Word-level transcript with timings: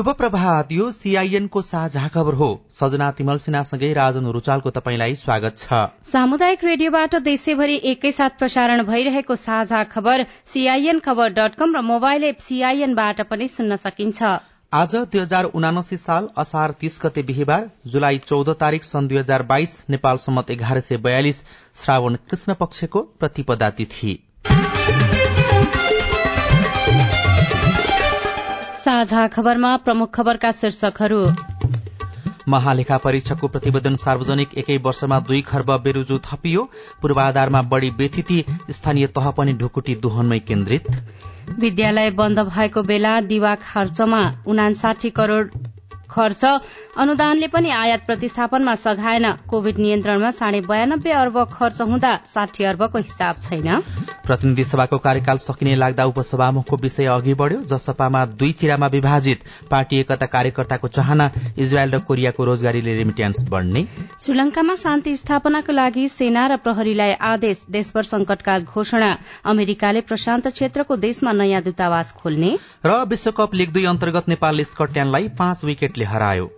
शुभ 0.00 0.08
प्रभात। 0.18 0.70
यो 0.72 0.90
सीआईएनको 0.90 1.60
साझा 1.62 2.06
खबर 2.08 2.34
हो। 2.34 2.46
सजना 2.74 3.10
तिमल 3.10 3.38
सिन्हासँगै 3.38 3.92
राजन 3.92 4.26
रुचालको 4.32 4.70
तपाईँलाई 4.70 5.14
स्वागत 5.14 5.58
छ। 5.58 5.80
सामुदायिक 6.08 6.64
रेडियोबाट 6.64 7.16
देशैभरि 7.22 7.74
एकैसाथ 7.90 8.38
प्रसारण 8.38 8.82
भइरहेको 8.82 9.36
साझा 9.36 9.82
खबर 9.90 10.24
सीआईएन 10.46 10.98
खबर 11.00 11.32
डट 11.32 11.54
कम 11.54 11.76
र 11.76 11.82
मोबाइल 11.90 12.24
एप 12.24 12.38
सीआईएनबाट 12.38 13.20
पनि 13.28 13.48
सुन्न 13.50 13.76
सकिन्छ। 13.76 14.22
आज 14.72 14.96
दुई 14.96 15.20
हजार 15.20 15.50
उनासी 15.52 15.96
साल 15.98 16.28
असार 16.38 16.74
तीस 16.80 16.98
गते 17.04 17.22
बिहिबार 17.24 17.68
जुलाई 17.86 18.18
चौध 18.24 18.54
तारीक 18.56 18.84
सन् 18.84 19.08
दुई 19.08 19.18
हजार 19.18 19.42
बाइस 19.52 19.76
नेपाल 19.90 20.24
सम्मत 20.24 20.50
एघार 20.50 20.80
सय 20.80 20.96
बयालिस 21.02 21.44
श्रावण 21.84 22.18
कृष्ण 22.30 22.54
पक्षको 22.56 23.06
प्रतिपदा 23.20 23.70
तिथि। 23.76 24.18
साझा 28.90 29.26
खबरमा 29.26 29.76
प्रमुख 29.76 30.10
खबरका 30.14 30.50
शीर्षकहरू। 30.52 31.18
महालेखा 32.48 32.96
परीक्षकको 32.98 33.48
प्रतिवेदन 33.48 33.96
सार्वजनिक 33.96 34.56
एकै 34.58 34.76
वर्षमा 34.76 35.18
दुई 35.20 35.40
खर्ब 35.40 35.70
बेरुजु 35.76 36.18
थपियो। 36.24 36.62
पूर्वाधारमा 37.02 37.60
बढ़ी 37.70 37.90
व्यथिति 37.90 38.38
स्थानीय 38.70 39.06
तह 39.06 39.30
पनि 39.30 39.52
ढुकुटी 39.52 39.94
दोहनमै 39.94 40.38
केन्द्रित। 40.40 40.90
विद्यालय 41.58 42.10
बन्द 42.10 42.38
भएको 42.48 42.82
बेला 42.82 43.20
दिवा 43.30 43.54
खर्चमा 43.62 44.22
उनासाठी 44.46 45.10
करोड़ 45.10 45.46
खर्च। 46.10 46.44
अनुदानले 46.98 47.46
पनि 47.48 47.70
आयात 47.72 48.06
प्रतिस्थापनमा 48.06 48.74
सघाएन। 48.76 49.26
कोविड 49.50 49.78
नियन्त्रणमा 49.78 50.30
साढे 50.32 50.60
बयानब्बे 50.62 51.10
अर्ब 51.14 51.44
खर्च 51.52 51.80
हुँदा 51.82 52.12
साठी 52.26 52.64
अर्बको 52.64 52.98
हिसाब 53.00 53.36
छैन। 53.40 53.68
प्रतिनिधि 54.26 54.64
सभाको 54.64 54.98
कार्यकाल 55.00 55.36
सकिने 55.40 55.74
लाग्दा 55.76 56.04
उपसभामुखको 56.06 56.76
विषय 56.78 57.06
अघि 57.08 57.34
बढ़्यो 57.34 57.62
जसपामा 57.70 58.24
दुई 58.34 58.52
चिरामा 58.52 58.86
विभाजित 58.88 59.44
पार्टी 59.70 60.00
एकता 60.00 60.26
कार्यकर्ताको 60.28 60.88
चाहना 60.90 61.30
इजरायल 61.58 61.90
र 61.90 61.98
कोरियाको 62.00 62.44
रोजगारीले 62.44 62.94
रेमिट्यान्स 62.96 63.48
बढ़ने। 63.50 63.86
श्रीलंकामा 64.20 64.74
शान्ति 64.76 65.16
स्थापनाको 65.16 65.72
लागि 65.72 66.08
सेना 66.10 66.46
र 66.46 66.56
प्रहरीलाई 66.58 67.12
आदेश 67.30 67.62
देशभर 67.70 68.02
संकटकाल 68.04 68.62
घोषणा। 68.64 69.10
अमेरिकाले 69.44 70.00
प्रशान्त 70.02 70.48
क्षेत्रको 70.50 70.96
देशमा 70.98 71.32
नयाँ 71.32 71.62
दूतावास 71.62 72.12
खोल्ने। 72.12 72.56
र 72.86 73.02
विश्वकप 73.06 73.54
लिग 73.54 73.72
दुई 73.72 73.84
अन्तर्गत 73.86 74.28
नेपालले 74.28 74.64
स्कटल्याण्डलाई 74.64 75.28
पाँच 75.38 75.64
विकेटले 76.00 76.04
हरायो। 76.06 76.50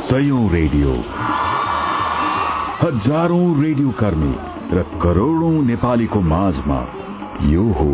सयौं 0.00 0.44
रेडियो। 0.50 0.92
हजारौं 2.82 3.62
रेडियो 3.62 3.90
कर्मी 4.00 4.34
र 4.72 4.82
करोड़ौं 5.02 5.54
नेपालीको 5.66 6.20
माझमा 6.24 6.80
यो 7.46 7.64
हो 7.72 7.90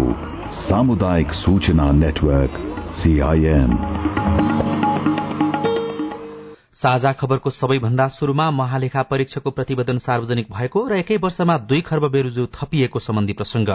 सामुदायिक 0.58 1.32
सूचना 1.34 1.90
नेटवर्क 1.92 2.60
सीआईएन 2.94 3.78
साझा 6.74 7.12
खबरको 7.12 7.50
सबैभन्दा 7.50 8.06
शुरूमा 8.08 8.50
महालेखा 8.50 9.02
परीक्षाको 9.02 9.50
प्रतिवेदन 9.50 9.98
सार्वजनिक 9.98 10.46
भएको 10.52 10.86
र 10.88 10.96
एकै 10.96 11.16
वर्षमा 11.16 11.56
दुई 11.70 11.80
खर्ब 11.80 12.08
बेरुजु 12.12 12.46
थपिएको 12.54 12.98
सम्बन्धी 12.98 13.32
प्रसंग 13.32 13.68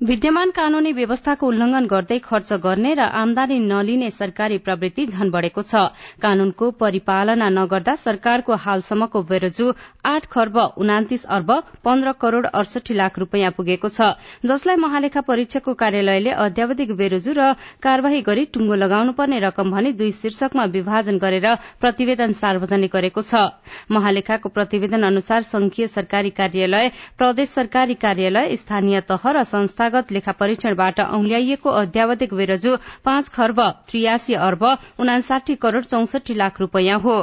विद्यमान 0.00 0.50
कानूनी 0.50 0.90
व्यवस्थाको 0.92 1.46
उल्लंघन 1.46 1.84
गर्दै 1.90 2.16
खर्च 2.20 2.52
गर्ने 2.62 2.92
र 2.94 3.00
आमदानी 3.14 3.58
नलिने 3.66 4.08
सरकारी 4.10 4.56
प्रवृत्ति 4.58 5.04
झन 5.06 5.28
बढ़ेको 5.30 5.62
छ। 5.62 5.82
कानूनको 6.22 6.70
परिपालना 6.80 7.48
नगर्दा 7.50 7.94
सरकारको 7.96 8.54
हालसम्मको 8.64 9.22
बेरोजु 9.24 9.66
आठ 10.04 10.26
खर्ब 10.28 10.58
उनातिस 10.84 11.24
अर्ब 11.36 11.52
पन्ध्र 11.84 12.12
करोड़ 12.20 12.46
अडसठी 12.52 12.94
लाख 12.94 13.18
रूपियाँ 13.18 13.50
पुगेको 13.56 13.88
छ 13.88 14.08
जसलाई 14.44 14.76
महालेखा 14.76 15.20
परीक्षकको 15.30 15.74
कार्यालयले 15.84 16.34
अध्यावधिक 16.42 16.90
बेरोजु 16.98 17.32
र 17.38 17.46
कार्यवाही 17.80 18.20
गरी 18.26 18.44
टुंगो 18.50 18.74
लगाउनुपर्ने 18.74 19.38
रकम 19.46 19.70
भनी 19.70 19.92
दुई 19.94 20.10
शीर्षकमा 20.18 20.64
विभाजन 20.74 21.22
गरेर 21.24 21.48
प्रतिवेदन 21.80 22.32
सार्वजनिक 22.42 22.92
गरेको 22.92 23.22
छ। 23.22 23.46
महालेखाको 23.94 24.48
प्रतिवेदन 24.50 25.08
अनुसार 25.12 25.48
संघीय 25.54 25.86
सरकारी 25.88 26.36
कार्यालय 26.42 26.92
प्रदेश 27.16 27.48
सरकारी 27.54 27.94
कार्यालय 28.04 28.56
स्थानीय 28.58 29.00
तह 29.08 29.30
र 29.30 29.48
संस्था 29.54 29.83
संस्थागत 29.84 30.12
लेखा 30.12 30.32
परीक्षणबाट 30.32 31.00
औंल्याइएको 31.00 31.70
अध्यावधिक 31.70 32.32
बेरजु 32.34 32.76
पाँच 33.04 33.28
खर्ब 33.30 33.60
त्रियासी 33.88 34.34
अर्ब 34.34 34.64
उनासाठी 34.98 35.54
करोड़ 35.60 35.84
चौसठी 35.84 36.34
लाख 36.34 36.60
रूपियाँ 36.60 36.98
हो। 37.00 37.16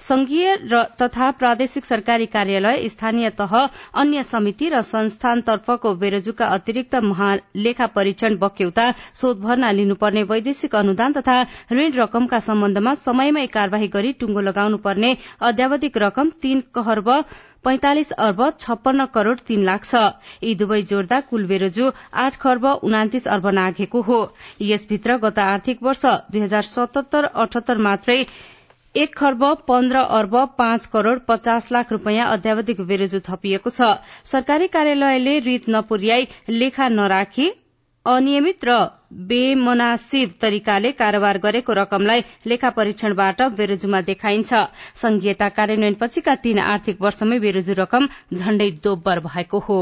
संघीय 0.00 0.56
तथा 1.02 1.30
प्रादेशिक 1.36 1.84
सरकारी 1.84 2.26
कार्यालय 2.32 2.88
स्थानीय 2.88 3.30
तह 3.36 3.52
अन्य 4.00 4.22
समिति 4.24 4.68
र 4.68 4.80
संस्थानतर्फको 4.82 5.94
बेरोजुका 5.94 6.46
अतिरिक्त 6.56 6.94
महालेखा 7.04 7.86
परीक्षण 7.92 8.36
बक्यौता 8.40 8.90
शोध 9.20 9.44
लिनुपर्ने 9.76 10.22
वैदेशिक 10.32 10.74
अनुदान 10.74 11.12
तथा 11.12 11.36
ऋण 11.72 11.92
रकमका 11.92 12.38
सम्बन्धमा 12.40 12.94
समयमै 13.04 13.46
कार्यवाही 13.52 13.88
गरी 13.92 14.12
टुंगो 14.20 14.40
लगाउनुपर्ने 14.40 15.16
अध्यावधिक 15.42 15.98
रकम 15.98 16.30
तीन 16.42 16.60
खर्ब 16.76 17.10
पैंतालिस 17.64 18.10
अर्ब 18.12 18.42
छप्पन्न 18.60 19.06
करोड़ 19.14 19.38
तीन 19.46 19.64
लाख 19.64 19.84
छ। 19.84 20.02
यी 20.42 20.54
दुवै 20.56 20.80
जोड्दा 20.90 21.20
कुल 21.30 21.46
बेरोजु 21.46 21.90
आठ 22.24 22.36
खर्ब 22.40 22.66
उनातिस 22.82 23.28
अर्ब 23.28 23.46
नाघेको 23.58 24.00
हो। 24.02 24.18
यसभित्र 24.62 25.16
गत 25.18 25.38
आर्थिक 25.40 25.82
वर्ष 25.82 26.04
दुई 26.32 26.40
हजार 26.40 26.62
सतहत्तर 26.64 27.24
अठहत्तर 27.36 27.78
मात्रै 27.88 28.18
एक 28.94 29.14
खर्ब 29.16 29.42
पन्ध्र 29.68 30.02
अर्ब 30.18 30.34
पाँच 30.58 30.86
करोड़ 30.92 31.18
पचास 31.28 31.70
लाख 31.72 31.92
रूपियाँ 31.92 32.28
अध्यावधिक 32.32 32.80
बेरोजु 32.86 33.20
थपिएको 33.26 33.70
छ। 33.70 33.88
सरकारी 34.26 34.68
कार्यालयले 34.68 35.38
रित 35.48 35.68
नपुर्याई 35.70 36.28
लेखा 36.50 36.88
नराखी 36.90 37.48
अनियमित 38.06 38.64
र 38.64 38.78
बेमनासिब 39.16 40.32
तरिकाले 40.40 40.90
कारोबार 40.92 41.38
गरेको 41.38 41.72
रकमलाई 41.72 42.20
लेखा 42.46 42.70
परीक्षणबाट 42.70 43.42
बेरोजुमा 43.56 44.00
देखाइन्छ। 44.02 44.54
संघीयता 44.94 45.48
कार्यान्वयन 45.48 45.94
पछिका 45.94 46.34
तीन 46.36 46.58
आर्थिक 46.60 47.00
वर्षमै 47.00 47.38
बेरोजु 47.38 47.72
रकम 47.78 48.08
झण्डै 48.34 48.70
दोब्बर 48.84 49.20
भएको 49.20 49.58
हो। 49.58 49.78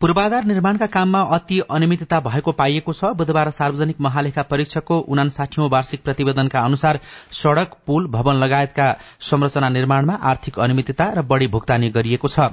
पूर्वाधार 0.00 0.44
निर्माणका 0.44 0.86
काममा 0.88 1.20
अति 1.36 1.60
अनियमितता 1.70 2.20
भएको 2.20 2.52
पाइएको 2.52 2.92
छ। 2.92 3.12
बुधबार 3.14 3.50
सार्वजनिक 3.50 4.00
महालेखा 4.00 4.42
परीक्षकको 4.44 4.98
उनासाठीौं 5.08 5.68
वार्षिक 5.70 6.02
प्रतिवेदनका 6.04 6.60
अनुसार 6.60 7.00
सड़क 7.32 7.76
पुल 7.86 8.06
भवन 8.08 8.36
लगायतका 8.36 8.88
संरचना 9.20 9.68
निर्माणमा 9.68 10.14
आर्थिक 10.24 10.58
अनियमितता 10.58 11.12
र 11.12 11.22
बढ़ी 11.24 11.46
भुक्तानी 11.48 11.88
गरिएको 11.90 12.28
छ। 12.28 12.48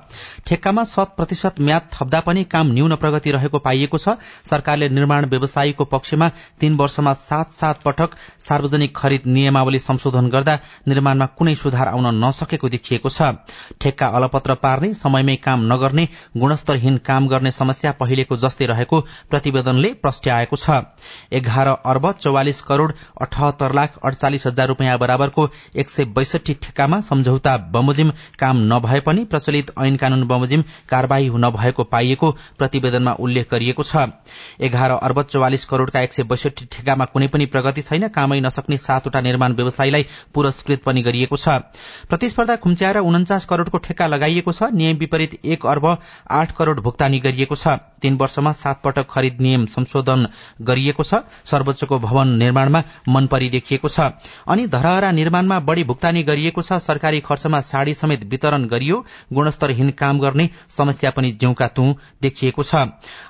ठेक्कामा 0.46 0.84
शत 0.86 1.16
प्रतिशत 1.18 1.62
म्याद 1.62 1.90
थप्दा 1.94 2.20
पनि 2.20 2.44
काम 2.44 2.74
न्यून 2.74 2.96
प्रगति 2.96 3.32
रहेको 3.32 3.60
पाइएको 3.60 3.98
छ। 3.98 4.20
सरकारले 4.44 4.90
निर्माण 4.90 5.26
व्यवसायीको 5.26 5.86
पक्षमा 5.86 6.25
तीन 6.60 6.76
वर्षमा 6.76 7.14
सात 7.14 7.52
सात 7.52 7.82
पटक 7.86 8.16
सार्वजनिक 8.40 8.96
खरिद 8.96 9.22
नियमावली 9.28 9.80
संशोधन 9.80 10.30
गर्दा 10.30 10.58
निर्माणमा 10.88 11.26
कुनै 11.38 11.56
सुधार 11.56 11.88
आउन 11.88 12.08
नसकेको 12.24 12.70
देखिएको 12.70 13.10
छ। 13.10 13.32
ठेक्का 13.82 14.08
अलपत्र 14.16 14.54
पार्ने 14.56 14.94
समयमै 14.96 15.36
काम 15.46 15.66
नगर्ने 15.74 16.08
गुणस्तरहीन 16.38 16.98
काम 17.06 17.28
गर्ने 17.28 17.52
समस्या 17.52 17.92
पहिलेको 18.00 18.36
जस्तै 18.38 18.66
रहेको 18.66 19.00
प्रतिवेदनले 19.30 19.94
प्रस्ट्याएको 20.02 20.56
छ। 20.56 20.82
एघार 21.34 21.68
अर्ब 21.68 22.12
चौवालिस 22.20 22.62
करोड़ 22.64 22.92
अठहत्तर 23.22 23.74
लाख 23.74 23.98
अडचालिस 24.04 24.48
हजार 24.48 24.68
रूपियाँ 24.68 24.98
बराबरको 25.00 25.50
एक 25.76 25.90
सय 25.90 26.06
बैसठी 26.16 26.54
ठेक्कामा 26.56 27.00
सम्झौता 27.02 27.58
बमोजिम 27.72 28.12
काम 28.40 28.58
नभए 28.74 29.00
पनि 29.00 29.24
प्रचलित 29.26 29.72
ऐन 29.80 29.96
कानून 29.96 30.28
बमोजिम 30.28 30.64
कार्यवाही 30.90 31.30
नभएको 31.46 31.84
पाइएको 31.86 32.32
प्रतिवेदनमा 32.58 33.14
उल्लेख 33.20 33.52
गरिएको 33.52 33.84
छ। 33.84 33.96
एघार 34.62 34.92
अर्ब 34.92 35.22
चौवालिस 35.22 35.66
करोड़का 35.66 36.02
एक 36.02 36.14
सय 36.14 36.24
बैसठी 36.24 36.66
ठेगामा 36.72 37.06
कुनै 37.06 37.28
पनि 37.28 37.46
प्रगति 37.46 37.82
छैन। 37.82 38.08
कामै 38.08 38.40
नसक्ने 38.40 38.78
सातवटा 38.78 39.22
निर्माण 39.22 39.54
व्यवसायीलाई 39.54 40.06
पुरस्कृत 40.34 40.84
पनि 40.84 41.02
गरिएको 41.02 41.38
छ। 41.38 41.48
प्रतिस्पर्धा 42.10 42.56
खुम्च्याएर 42.56 42.98
उन्चास 42.98 43.46
करोड़को 43.46 43.78
ठेक्का 43.78 44.08
लगाइएको 44.08 44.52
छ। 44.52 44.64
नियम 44.74 44.98
विपरीत 44.98 45.40
एक 45.46 45.66
अर्ब 45.66 45.86
आठ 46.32 46.52
करोड़ 46.52 46.80
भुक्तानी 46.80 47.20
गरिएको 47.20 47.56
छ। 47.56 47.68
तीन 48.06 48.18
वर्षमा 48.18 48.52
सात 48.54 48.82
पटक 48.84 49.10
खरिद 49.10 49.42
नियम 49.42 49.66
संशोधन 49.68 50.28
गरिएको 50.64 51.04
छ। 51.04 51.22
सर्वोच्चको 51.46 52.00
भवन 52.00 52.38
निर्माणमा 52.38 52.84
मनपरी 53.10 53.50
देखिएको 53.50 53.90
छ। 53.90 54.00
अनि 54.48 54.68
धरहरा 54.70 55.12
निर्माणमा 55.14 55.60
बढ़ी 55.66 55.84
भुक्तानी 55.86 56.24
गरिएको 56.24 56.62
छ। 56.62 56.78
सरकारी 56.86 57.20
खर्चमा 57.22 57.62
साड़ी 57.64 57.94
समेत 57.96 58.24
वितरण 58.30 58.66
गरियो। 58.68 59.04
गुणस्तरहीन 59.34 59.90
काम 59.98 60.20
गर्ने 60.20 60.50
समस्या 60.70 61.12
पनि 61.12 61.32
ज्यूका 61.34 61.68
तू 61.70 61.86
देखिएको 62.22 62.64
छ। 62.64 62.84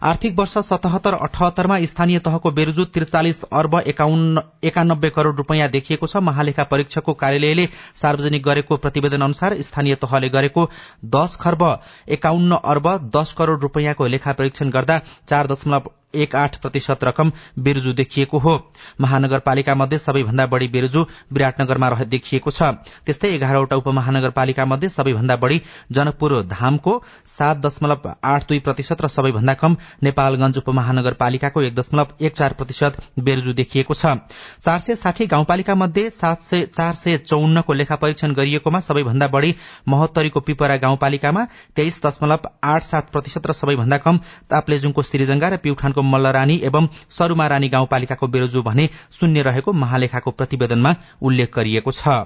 आर्थिक 0.03 0.35
वर्ष 0.35 0.57
सतहत्तर 0.65 1.13
अठहत्तरमा 1.15 1.79
स्थानीय 1.85 2.19
तहको 2.19 2.51
बेरुजु 2.51 2.85
त्रिचालिस 2.91 3.43
अर्ब 3.53 3.79
एकानब्बे 3.85 5.09
करोड़ 5.09 5.35
रूपियाँ 5.35 5.69
देखिएको 5.69 6.07
छ। 6.07 6.23
महालेखा 6.25 6.63
परीक्षकको 6.65 7.13
कार्यालयले 7.15 7.67
सार्वजनिक 7.95 8.43
गरेको 8.43 8.77
प्रतिवेदन 8.77 9.21
अनुसार 9.21 9.61
स्थानीय 9.61 9.95
तहले 9.97 10.29
गरेको 10.29 10.69
दश 11.15 11.35
खर्ब 11.41 11.63
एकाउन्न 12.09 12.59
अर्ब 12.65 12.87
दश 13.15 13.31
करोड़ 13.37 13.59
रूपियाँको 13.61 14.07
लेखा 14.07 14.33
परीक्षण 14.35 14.64
गर्दा 14.69 14.99
चार 15.29 15.47
दशमलव 15.47 15.89
एक 16.17 16.35
आठ 16.35 16.55
प्रतिशत 16.57 17.03
रकम 17.03 17.31
बेरुजु 17.59 17.93
देखिएको 17.93 18.37
हो। 18.39 18.55
महानगरपालिका 19.01 19.75
मध्ये 19.75 19.99
सबैभन्दा 19.99 20.45
बढ़ी 20.47 20.67
बेरुजु 20.67 21.05
विराटनगरमा 21.31 21.89
देखिएको 22.05 22.51
छ। 22.51 22.61
त्यस्तै 23.05 23.29
एघारवटा 23.35 23.75
उपमहानगरपालिका 23.75 24.65
मध्ये 24.65 24.89
सबैभन्दा 24.89 25.35
बढ़ी 25.37 25.61
जनकपुर 25.91 26.41
धामको 26.49 26.93
सात 27.27 27.57
दशमलव 27.59 28.09
आठ 28.25 28.47
दुई 28.47 28.59
प्रतिशत 28.59 29.01
र 29.01 29.07
सबैभन्दा 29.09 29.53
कम 29.55 29.75
नेपालगंज 30.03 30.57
उपमहानगरपालिकाको 30.57 31.61
एक 31.61 31.75
दशमलव 31.75 32.07
एक 32.21 32.35
चार 32.35 32.53
प्रतिशत 32.53 33.01
बेरुजु 33.19 33.53
देखिएको 33.55 33.93
छ। 33.95 34.15
चार 34.61 34.79
सय 34.79 34.95
साठी 34.95 35.25
गाउँपालिका 35.27 35.75
मध्ये 35.75 36.09
चार 36.11 36.93
सय 36.95 37.17
चौन्नको 37.19 37.73
लेखा 37.75 37.95
परीक्षण 37.97 38.33
गरिएकोमा 38.33 38.79
सबैभन्दा 38.81 39.27
बढ़ी 39.29 39.55
महोत्तरीको 39.87 40.39
पिपरा 40.41 40.77
गाउँपालिकामा 40.77 41.45
तेइस 41.75 42.01
दशमलव 42.05 42.49
आठ 42.65 42.83
सात 42.83 43.11
प्रतिशत 43.11 43.47
र 43.47 43.53
सबैभन्दा 43.55 43.97
कम 43.99 44.19
ताप्लेजुङको 44.49 45.01
सिरिजंगा 45.03 45.49
र 45.49 45.57
प्युठानको 45.59 46.01
मल्लरानी 46.05 46.55
एवं 46.63 46.87
सरूमा 47.09 47.47
रानी 47.47 47.69
गाउँपालिकाको 47.69 48.27
बेरोजु 48.27 48.61
भने 48.61 48.89
शून्य 49.19 49.41
रहेको 49.41 49.73
महालेखाको 49.75 50.31
प्रतिवेदनमा 50.31 50.95
उल्लेख 51.21 51.55
गरिएको 51.55 51.91
छ। 51.91 52.17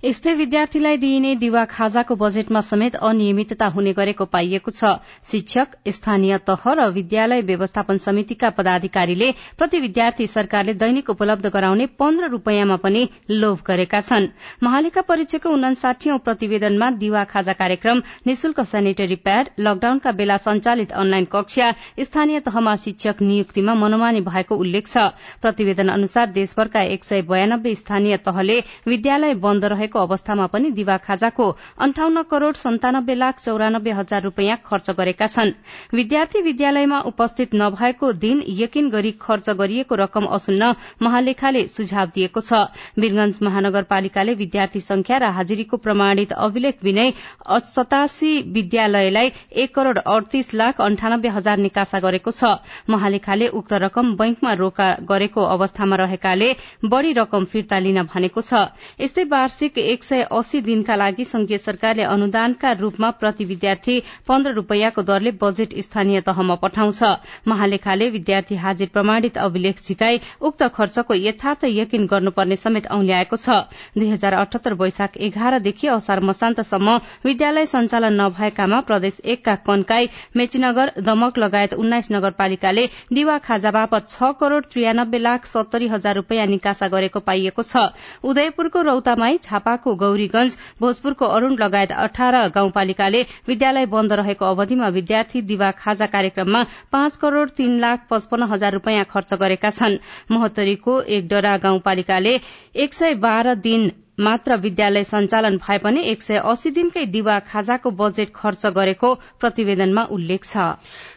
यस्तै 0.00 0.32
विद्यार्थीलाई 0.34 0.96
दिइने 0.96 1.30
दिवा 1.36 1.62
खाजाको 1.70 2.14
बजेटमा 2.20 2.60
समेत 2.66 2.94
अनियमितता 3.06 3.66
हुने 3.72 3.92
गरेको 3.96 4.24
पाइएको 4.26 4.72
छ। 4.72 4.92
शिक्षक 5.30 5.74
स्थानीय 5.88 6.36
तह 6.40 6.62
र 6.70 6.86
विद्यालय 6.90 7.42
व्यवस्थापन 7.44 7.98
समितिका 8.00 8.50
पदाधिकारीले 8.56 9.28
प्रति 9.58 9.80
विद्यार्थी 9.80 10.26
सरकारले 10.26 10.74
दैनिक 10.82 11.10
उपलब्ध 11.10 11.46
गराउने 11.48 11.86
पन्ध्र 12.00 12.30
रूपियाँमा 12.30 12.76
पनि 12.84 13.02
लोभ 13.32 13.60
गरेका 13.66 14.00
छन्। 14.00 14.28
महालेखा 14.62 15.00
परीक्षाको 15.10 15.52
उनासाठी 15.52 16.16
प्रतिवेदनमा 16.24 16.90
दिवा 16.96 17.24
खाजा 17.34 17.52
कार्यक्रम 17.60 18.02
निशुल्क 18.26 18.64
सेनिटरी 18.72 19.20
प्याड 19.20 19.52
लकडाउनका 19.60 20.12
बेला 20.16 20.36
सञ्चालित 20.38 20.96
अनलाइन 21.02 21.28
कक्षा 21.28 21.70
स्थानीय 22.00 22.40
तहमा 22.48 22.74
शिक्षक 22.86 23.22
नियुक्तिमा 23.22 23.74
मनोमानी 23.74 24.24
भएको 24.24 24.56
उल्लेख 24.56 24.88
छ। 24.88 25.12
प्रतिवेदन 25.44 25.88
अनुसार 25.90 26.32
देशभरका 26.32 26.88
एक 26.88 27.04
सय 27.04 27.22
बयानब्बे 27.28 27.74
स्थानीय 27.76 28.16
तहले 28.24 28.60
विद्यालय 28.88 29.34
बन्द 29.36 29.64
रहेको 29.66 29.88
भएको 29.90 30.06
अवस्थामा 30.06 30.46
पनि 30.46 30.70
दिवा 30.70 30.96
खाजाको 31.02 31.46
अन्ठाउन्न 31.76 32.22
करोड़ 32.30 32.54
सन्तानब्बे 32.54 33.14
लाख 33.14 33.40
चौरानब्बे 33.40 33.90
हजार 33.92 34.22
रूपियाँ 34.22 34.56
खर्च 34.62 34.90
गरेका 34.92 35.26
छन्। 35.26 35.50
विद्यार्थी 35.92 36.40
विद्यालयमा 36.42 36.98
उपस्थित 37.10 37.54
नभएको 37.54 38.12
दिन 38.14 38.42
यकिन 38.46 38.90
गरी 38.90 39.10
खर्च 39.18 39.50
गरिएको 39.52 39.94
रकम 39.96 40.24
असुल्न 40.30 40.74
महालेखाले 41.02 41.66
सुझाव 41.66 42.06
दिएको 42.14 42.40
छ। 42.40 42.70
वीरगंज 42.94 43.38
महानगरपालिकाले 43.42 44.34
विद्यार्थी 44.36 44.80
संख्या 44.80 45.18
र 45.18 45.30
हाजिरीको 45.32 45.76
प्रमाणित 45.78 46.32
अभिलेख 46.38 46.84
विनय 46.84 47.12
सतासी 47.50 48.32
विद्यालयलाई 48.52 49.32
एक 49.56 49.74
करोड़ 49.74 49.98
अडतीस 49.98 50.54
लाख 50.54 50.80
अन्ठानब्बे 50.80 51.28
हजार 51.30 51.58
निकासा 51.58 51.98
गरेको 51.98 52.30
छ। 52.30 52.62
महालेखाले 52.88 53.48
उक्त 53.50 53.72
रकम 53.82 54.14
बैंकमा 54.16 54.52
रोका 54.54 54.88
गरेको 55.02 55.42
अवस्थामा 55.50 55.96
रहेकाले 55.96 56.54
बढ़ी 56.86 57.12
रकम 57.18 57.44
फिर्ता 57.46 57.78
लिन 57.80 58.02
भनेको 58.06 58.40
छ। 58.40 58.70
यस्तै 59.00 59.24
वार्षिक 59.30 59.78
एक 59.82 60.04
सय 60.04 60.22
अस्सी 60.32 60.60
दिनका 60.62 60.96
लागि 60.96 61.24
संघीय 61.24 61.58
सरकारले 61.58 62.02
अनुदानका 62.04 62.72
रूपमा 62.80 63.10
प्रति 63.20 63.44
विद्यार्थी 63.44 63.98
पन्ध्र 64.28 64.52
रूपियाँको 64.52 65.02
दरले 65.02 65.30
बजेट 65.40 65.74
स्थानीय 65.80 66.20
तहमा 66.22 66.54
पठाउँछ। 66.62 67.02
महालेखाले 67.48 68.08
विद्यार्थी 68.10 68.56
हाजिर 68.56 68.88
प्रमाणित 68.92 69.38
अभिलेख 69.40 69.82
झिकाई 69.82 70.20
उक्त 70.42 70.62
खर्चको 70.74 71.14
यथार्थ 71.16 71.64
यकिन 71.66 72.06
गर्नुपर्ने 72.06 72.56
समेत 72.56 72.86
औल्याएको 72.90 73.36
छ। 73.36 73.58
दुई 73.96 74.08
हजार 74.10 74.34
अठहत्तर 74.34 74.74
वैशाख 74.76 75.16
एघारदेखि 75.20 75.88
असार 75.90 76.20
मसान्तसम्म 76.22 76.96
विद्यालय 77.24 77.66
सञ्चालन 77.66 78.20
नभएकामा 78.20 78.80
प्रदेश 78.82 79.20
एकका 79.26 79.54
कन्काई 79.66 80.08
मेचीनगर 80.36 80.92
दमक 81.00 81.38
लगायत 81.38 81.74
उन्नाइस 81.76 82.10
नगरपालिकाले 82.12 82.86
दिवा 83.12 83.38
खाजा 83.40 83.70
बापत 83.72 84.08
छ 84.10 84.32
करोड़ 84.40 84.64
त्रियानब्बे 84.66 85.18
लाख 85.20 85.46
सत्तरी 85.46 85.88
हजार 85.88 86.14
रूपियाँ 86.16 86.46
निकासा 86.48 86.88
गरेको 86.88 87.20
पाइएको 87.22 87.62
छ। 87.62 87.76
उदयपुरको 88.24 88.82
रौतामाई 88.82 89.38
झापा 89.40 89.69
झापाको 89.70 89.94
गौरीगंज 89.96 90.56
भोजपुरको 90.80 91.26
अरूण 91.28 91.54
लगायत 91.60 91.92
अठार 91.94 92.34
गाउँपालिकाले 92.54 93.22
विद्यालय 93.48 93.86
बन्द 93.86 94.12
रहेको 94.12 94.44
अवधिमा 94.46 94.88
विद्यार्थी 94.90 95.42
दिवा 95.46 95.70
खाजा 95.78 96.06
कार्यक्रममा 96.08 96.62
पाँच 96.92 97.16
करोड़ 97.16 97.48
तीन 97.56 97.78
लाख 97.80 98.06
पचपन्न 98.10 98.50
हजार 98.50 98.72
रूपियाँ 98.72 99.04
खर्च 99.06 99.34
गरेका 99.34 99.70
छन्। 99.70 99.98
महोत्तरीको 100.30 101.00
एकडरा 101.10 101.56
गाउँपालिकाले 101.58 102.34
एक 102.76 102.94
सय 102.94 103.14
बाह्र 103.22 103.54
दिन 103.62 103.90
मात्र 104.20 104.56
विद्यालय 104.58 105.04
सञ्चालन 105.04 105.56
भए 105.58 105.78
पनि 105.78 106.00
एक 106.06 106.22
सय 106.22 106.36
अस्सी 106.44 106.70
दिनकै 106.70 107.04
दिवा 107.08 107.38
खाजाको 107.46 107.90
बजेट 107.92 108.32
खर्च 108.34 108.66
गरेको 108.76 109.14
प्रतिवेदनमा 109.40 110.02
उल्लेख 110.10 110.44
छ। 110.44 110.66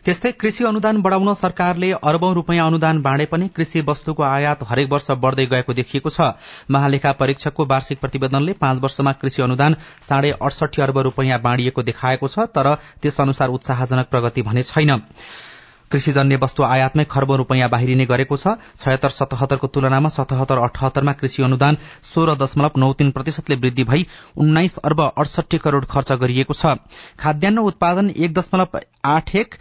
त्यस्तै 0.05 0.31
कृषि 0.33 0.63
अनुदान 0.63 1.01
बढ़ाउन 1.01 1.33
सरकारले 1.33 1.91
अरबौं 2.03 2.33
रूपियाँ 2.33 2.67
अनुदान 2.67 3.01
बाँडे 3.01 3.25
पनि 3.25 3.47
कृषि 3.55 3.81
वस्तुको 3.87 4.23
आयात 4.23 4.63
हरेक 4.69 4.91
वर्ष 4.91 5.11
बढ़दै 5.19 5.45
गएको 5.47 5.73
देखिएको 5.73 6.09
छ। 6.09 6.31
महालेखा 6.71 7.11
परीक्षकको 7.19 7.65
वार्षिक 7.65 7.99
प्रतिवेदनले 7.99 8.53
पाँच 8.59 8.81
वर्षमा 8.81 9.11
कृषि 9.21 9.41
अनुदान 9.41 9.75
साढे 10.01 10.31
अडसठी 10.33 10.81
अर्ब 10.81 10.97
रूपियाँ 11.09 11.41
बाँडिएको 11.41 11.83
देखाएको 11.83 12.27
छ 12.27 12.51
तर 12.55 12.75
त्यस 13.01 13.21
अनुसार 13.21 13.49
उत्साहजनक 13.49 14.07
प्रगति 14.09 14.41
भने 14.41 14.63
छैन। 14.63 15.01
कृषिजन्य 15.93 16.35
वस्तु 16.41 16.63
आयातमै 16.65 17.05
खर्ब 17.05 17.31
रूपियाँ 17.39 17.69
बाहिरिने 17.69 18.05
गरेको 18.05 18.37
छ। 18.37 18.55
छयत्तर 18.81 19.09
सतहत्तरको 19.11 19.67
तुलनामा 19.69 20.09
सतहत्तर 20.09 20.63
अठहत्तरमा 20.63 21.13
कृषि 21.21 21.43
अनुदान 21.43 21.77
सोह्र 22.03 22.35
दशमलव 22.37 22.81
नौ 22.83 22.91
तीन 22.95 23.11
प्रतिशतले 23.11 23.55
वृद्धि 23.57 23.83
भई 23.85 24.05
उन्नाइस 24.37 24.77
अर्ब 24.83 25.01
अडसठी 25.05 25.57
करोड़ 25.59 25.85
खर्च 25.85 26.11
गरिएको 26.19 26.53
छ। 26.55 26.75
खाद्यान्न 27.19 27.69
उत्पादन 27.69 28.09
एक 28.17 28.33
दशमलव 28.33 28.79
आठ 29.07 29.35
एक 29.35 29.55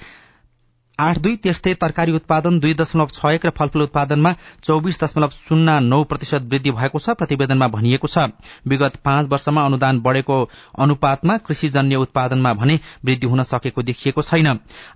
आठ 1.02 1.18
दुई 1.18 1.36
त्यस्तै 1.44 1.74
तरकारी 1.82 2.12
उत्पादन 2.12 2.58
दुई 2.60 2.74
दशमलव 2.74 3.08
छ 3.12 3.32
एक 3.32 3.46
र 3.46 3.50
फलफूल 3.58 3.82
उत्पादनमा 3.82 4.32
चौबिस 4.64 5.00
दशमलव 5.02 5.30
शून्य 5.36 5.78
नौ 5.82 6.02
प्रतिशत 6.04 6.48
वृद्धि 6.50 6.70
भएको 6.72 6.98
छ 6.98 7.16
प्रतिवेदनमा 7.18 7.68
भनिएको 7.68 8.08
छ। 8.08 8.26
विगत 8.68 8.96
पाँच 9.04 9.28
वर्षमा 9.28 9.64
अनुदान 9.64 10.00
बढ़ेको 10.02 10.36
अनुपातमा 10.78 11.36
कृषिजन्य 11.46 11.96
उत्पादनमा 11.98 12.52
भने 12.54 12.78
वृद्धि 13.04 13.26
हुन 13.26 13.42
सकेको 13.44 13.82
देखिएको 13.82 14.22
छैन। 14.22 14.48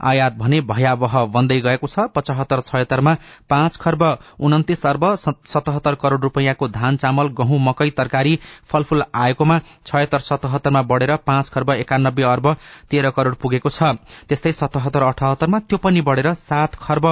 आयात 0.04 0.36
भने 0.38 0.60
भयावह 0.68 1.24
बन्दै 1.34 1.60
गएको 1.60 1.86
छ। 1.86 2.06
पचहत्तर 2.14 2.60
छयत्तरमा 2.62 3.16
पाँच 3.50 3.76
खर्ब 3.78 4.02
उन्तिस 4.40 4.86
अर्ब 4.86 5.04
सतहत्तर 5.16 5.94
करोड़ 5.96 6.20
रूपियाँको 6.20 6.68
धान 6.70 6.96
चामल 6.96 7.28
गहुँ 7.38 7.60
मकै 7.62 7.90
तरकारी 7.96 8.38
फलफूल 8.66 9.02
आएकोमा 9.16 9.58
छयत्तर 9.86 10.20
सतहत्तरमा 10.20 10.82
बढ़ेर 10.84 11.16
पाँच 11.26 11.48
खर्ब 11.50 11.70
एकानब्बे 11.72 12.22
अर्ब 12.26 12.52
तेह्र 12.90 13.10
करोड़ 13.10 13.34
पुगेको 13.36 13.70
छ। 13.70 13.82
त्यस्तै 14.28 14.52
सतहत्तर 14.54 15.02
अठहत्तरमा 15.04 15.58
त्यो 15.60 15.78
पनि 15.78 15.95
बढ़ेर 16.02 16.32
सात 16.34 16.74
खर्ब 16.76 17.06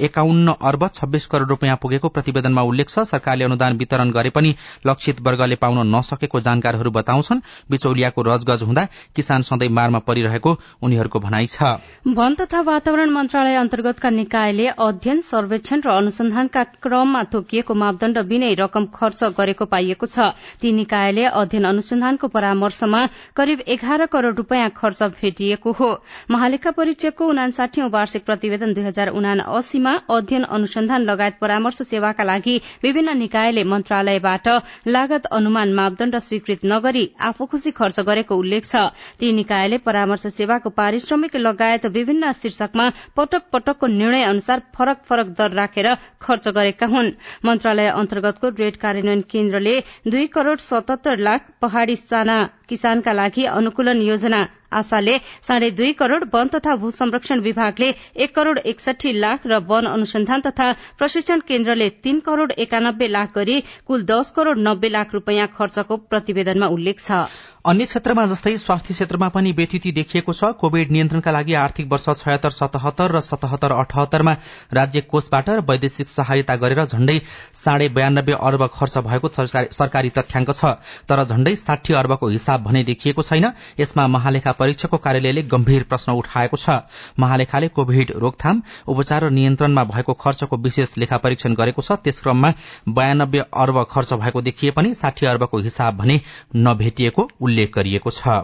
एकाउन्न 0.00 0.54
अर्ब 0.62 0.88
छब्बीस 0.94 1.26
करोड़ 1.26 1.48
रूपियाँ 1.48 1.76
पुगेको 1.76 2.08
प्रतिवेदनमा 2.08 2.62
उल्लेख 2.62 2.88
छ। 2.88 3.04
सरकारले 3.06 3.44
अनुदान 3.44 3.76
वितरण 3.76 4.10
गरे 4.10 4.30
पनि 4.30 4.54
लक्षित 4.86 5.20
वर्गले 5.20 5.56
पाउन 5.56 5.86
नसकेको 5.86 6.40
जानकारहरू 6.40 6.90
बताउँछन्। 6.90 7.40
बिचौलियाको 7.70 8.22
रजगज 8.22 8.62
हुँदा 8.62 8.86
किसान 9.16 9.42
सधैँ 9.42 9.68
मारमा 9.70 9.98
परिरहेको 10.00 10.56
उनीहरूको 10.82 11.20
भनाइ 11.20 11.46
छ। 11.46 11.62
वन 12.08 12.34
तथा 12.34 12.60
वातावरण 12.62 13.10
मन्त्रालय 13.10 13.54
अन्तर्गतका 13.56 14.10
निकायले 14.10 14.66
अध्ययन 14.78 15.20
सर्वेक्षण 15.22 15.80
र 15.80 15.90
अनुसन्धानका 15.92 16.64
क्रममा 16.82 17.22
तोकिएको 17.30 17.74
मापदण्ड 17.74 18.18
बिनै 18.26 18.54
रकम 18.54 18.86
खर्च 18.94 19.24
गरेको 19.36 19.64
पाइएको 19.66 20.06
छ। 20.06 20.32
ती 20.60 20.72
निकायले 20.72 21.24
अध्ययन 21.24 21.64
अनुसन्धानको 21.66 22.28
परामर्शमा 22.30 23.06
करिब 23.36 23.60
एघार 23.68 24.06
करोड़ 24.06 24.34
रूपियाँ 24.34 24.70
खर्च 24.70 25.02
भेटिएको 25.14 25.72
हो। 25.72 25.90
महालेखा 26.30 26.70
परीक्षकको 26.70 27.26
उनासाठी 27.26 27.80
वार्षिक 28.20 28.26
प्रतिवेदन 28.26 28.72
दुई 28.74 28.84
हजार 28.84 29.08
उना 29.10 29.32
अस्सीमा 29.48 29.92
अध्ययन 30.10 30.44
अनुसन्धान 30.46 31.02
लगायत 31.02 31.34
परामर्श 31.40 31.82
सेवाका 31.82 32.24
लागि 32.24 32.56
विभिन्न 32.82 33.16
निकायले 33.18 33.64
मन्त्रालयबाट 33.64 34.48
लागत 34.86 35.26
अनुमान 35.32 35.72
मापदण्ड 35.74 36.16
स्वीकृत 36.18 36.60
नगरी 36.64 37.04
आफू 37.20 37.46
खुशी 37.46 37.70
खर्च 37.70 38.00
गरेको 38.00 38.36
उल्लेख 38.36 38.64
छ। 38.64 38.76
ती 39.18 39.32
निकायले 39.32 39.78
परामर्श 39.80 40.26
सेवाको 40.28 40.70
पारिश्रमिक 40.70 41.36
लगायत 41.38 41.86
विभिन्न 41.88 42.32
शीर्षकमा 42.32 42.88
पटक 43.16 43.42
पटकको 43.52 43.86
निर्णय 43.88 44.24
अनुसार 44.24 44.62
फरक 44.74 45.02
फरक 45.08 45.26
दर 45.38 45.50
राखेर 45.52 45.88
खर्च 46.20 46.48
गरेका 46.50 46.86
हुन्। 46.86 47.12
मन्त्रालय 47.44 47.88
अन्तर्गतको 47.90 48.48
रेड 48.60 48.76
कार्यान्वयन 48.76 49.20
केन्द्रले 49.30 49.74
दुई 50.06 50.26
करोड़ 50.28 50.58
सतहत्तर 50.60 51.18
लाख 51.20 51.50
पहाड़ी 51.62 51.96
साना 51.96 52.38
किसानका 52.70 53.12
लागि 53.12 53.44
अनुकूलन 53.50 54.02
योजना 54.02 54.46
आशाले 54.72 55.16
साढे 55.42 55.70
दुई 55.72 55.92
करोड़ 56.00 56.24
वन 56.32 56.48
तथा 56.48 56.74
भू 56.76 56.90
संरक्षण 56.92 57.40
विभागले 57.42 57.88
एक 58.16 58.34
करोड़ 58.34 58.58
एकसठी 58.72 59.12
लाख 59.18 59.46
र 59.46 59.58
वन 59.68 59.86
अनुसन्धान 59.88 60.40
तथा 60.40 60.70
प्रशिक्षण 60.98 61.40
केन्द्रले 61.48 61.88
तीन 62.04 62.20
करोड़ 62.26 62.50
एकानब्बे 62.64 63.08
लाख 63.08 63.34
गरी 63.34 63.60
कुल 63.86 64.02
दस 64.10 64.30
करोड़ 64.36 64.58
नब्बे 64.60 64.88
लाख 64.88 65.14
रूपियाँ 65.14 65.46
खर्चको 65.56 65.96
प्रतिवेदनमा 66.06 66.66
उल्लेख 66.68 67.00
छ। 67.00 67.26
अन्य 67.66 67.84
क्षेत्रमा 67.84 68.24
जस्तै 68.26 68.56
स्वास्थ्य 68.58 68.94
क्षेत्रमा 68.94 69.28
पनि 69.30 69.52
व्यतिथि 69.52 69.90
देखिएको 69.92 70.32
छ। 70.32 70.52
कोविड 70.60 70.90
नियन्त्रणका 70.90 71.30
लागि 71.30 71.54
आर्थिक 71.62 71.90
वर्ष 71.92 72.06
छयत्तर 72.20 72.50
सतहत्तर 72.50 73.12
र 73.12 73.20
सतहत्तर 73.22 73.72
अठहत्तरमा 73.72 74.36
राज्य 74.72 75.00
कोषबाट 75.10 75.48
वैदेशिक 75.68 76.08
सहायता 76.10 76.56
गरेर 76.62 76.84
झण्डै 76.86 77.18
साढे 77.64 77.88
बयानब्बे 77.90 78.38
अर्ब 78.40 78.66
खर्च 78.74 78.98
भएको 79.08 79.28
सरकारी 79.72 80.10
तथ्याङ्क 80.16 80.50
छ। 80.52 80.72
तर 81.10 81.24
झण्डै 81.26 81.54
साठी 81.56 81.94
अर्बको 81.94 82.28
हिसाब 82.28 82.59
भने 82.60 82.82
देखिएको 82.84 83.22
छैन। 83.22 83.52
यसमा 83.80 84.06
महालेखा 84.06 84.52
परीक्षकको 84.52 84.96
कार्यालयले 84.96 85.42
गम्भीर 85.42 85.82
प्रश्न 85.82 86.12
उठाएको 86.12 86.56
छ। 86.56 86.70
महालेखाले 87.18 87.68
कोविड 87.68 88.12
रोकथाम 88.16 88.62
उपचार 88.88 89.24
र 89.24 89.30
नियन्त्रणमा 89.30 89.84
भएको 89.84 90.12
खर्चको 90.12 90.56
विशेष 90.56 90.98
लेखा 90.98 91.16
परीक्षण 91.16 91.54
गरेको 91.54 91.82
छ। 91.82 91.92
त्यस 91.92 92.20
क्रममा 92.20 92.52
बयानब्बे 92.88 93.38
अर्ब 93.38 93.84
खर्च 93.90 94.12
भएको 94.12 94.42
देखिए 94.42 94.70
पनि 94.70 94.94
साठी 94.94 95.26
अर्बको 95.26 95.58
हिसाब 95.58 95.96
भने 95.96 96.20
नभेटिएको 96.56 97.30
उल्लेख 97.40 97.74
गरिएको 97.74 98.10
छ। 98.10 98.40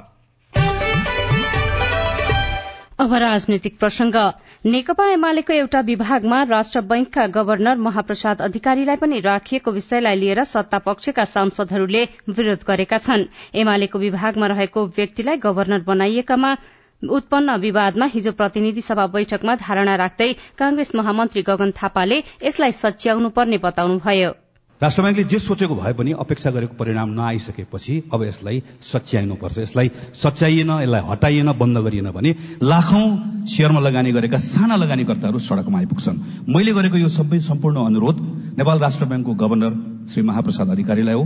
नेकपा 4.66 5.04
एमालेको 5.08 5.52
एउटा 5.52 5.80
विभागमा 5.88 6.42
राष्ट्र 6.42 6.80
बैंकका 6.82 7.26
गवर्नर 7.34 7.76
महाप्रसाद 7.78 8.40
अधिकारीलाई 8.42 8.96
पनि 8.96 9.18
राखिएको 9.26 9.72
विषयलाई 9.72 10.16
लिएर 10.16 10.42
सत्ता 10.44 10.78
पक्षका 10.86 11.24
सांसदहरूले 11.24 12.02
विरोध 12.30 12.64
गरेका 12.66 12.98
छन्। 12.98 13.22
एमालेको 13.62 13.98
विभागमा 13.98 14.46
रहेको 14.52 14.84
व्यक्तिलाई 14.96 15.36
गवर्नर 15.44 15.84
बनाइएकामा 15.86 16.50
उत्पन्न 17.02 17.56
विवादमा 17.66 18.06
हिजो 18.14 18.32
प्रतिनिधि 18.40 18.80
सभा 18.80 19.06
बैठकमा 19.14 19.54
धारणा 19.62 19.94
राख्दै 20.02 20.32
कांग्रेस 20.58 20.94
महामन्त्री 20.94 21.42
गगन 21.50 21.70
थापाले 21.78 22.18
यसलाई 22.42 22.72
सच्याउनुपर्ने 22.80 23.58
बताउनुभयो। 23.68 24.32
राष्ट्र 24.82 25.02
ब्याङ्कले 25.02 25.24
जे 25.24 25.38
सोचेको 25.40 25.74
भए 25.74 25.92
पनि 25.96 26.12
अपेक्षा 26.20 26.50
गरेको 26.52 26.74
परिणाम 26.76 27.08
नआइसकेपछि 27.16 27.94
अब 28.12 28.22
यसलाई 28.22 28.62
सच्याइनुपर्छ। 28.84 29.58
यसलाई 29.58 29.88
सच्याइएन 30.14 30.70
यसलाई 30.70 31.02
हटाइएन 31.10 31.52
बन्द 31.56 31.78
गरिएन 31.80 32.10
भने 32.12 32.30
लाखौं 32.62 33.06
सेयरमा 33.48 33.80
लगानी 33.80 34.12
गरेका 34.12 34.36
साना 34.36 34.76
लगानीकर्ताहरू 34.76 35.38
सड़कमा 35.40 35.78
आइपुग्छन्। 35.78 36.20
मैले 36.52 36.72
गरेको 36.76 36.96
यो 36.98 37.08
सबै 37.08 37.40
सम्पूर्ण 37.40 37.76
अनुरोध 37.86 38.16
नेपाल 38.60 38.78
राष्ट्र 38.78 39.04
ब्याङ्कको 39.06 39.34
गवर्नर 39.34 39.72
श्री 40.12 40.22
महाप्रसाद 40.22 40.68
अधिकारीलाई 40.70 41.14
हो। 41.14 41.24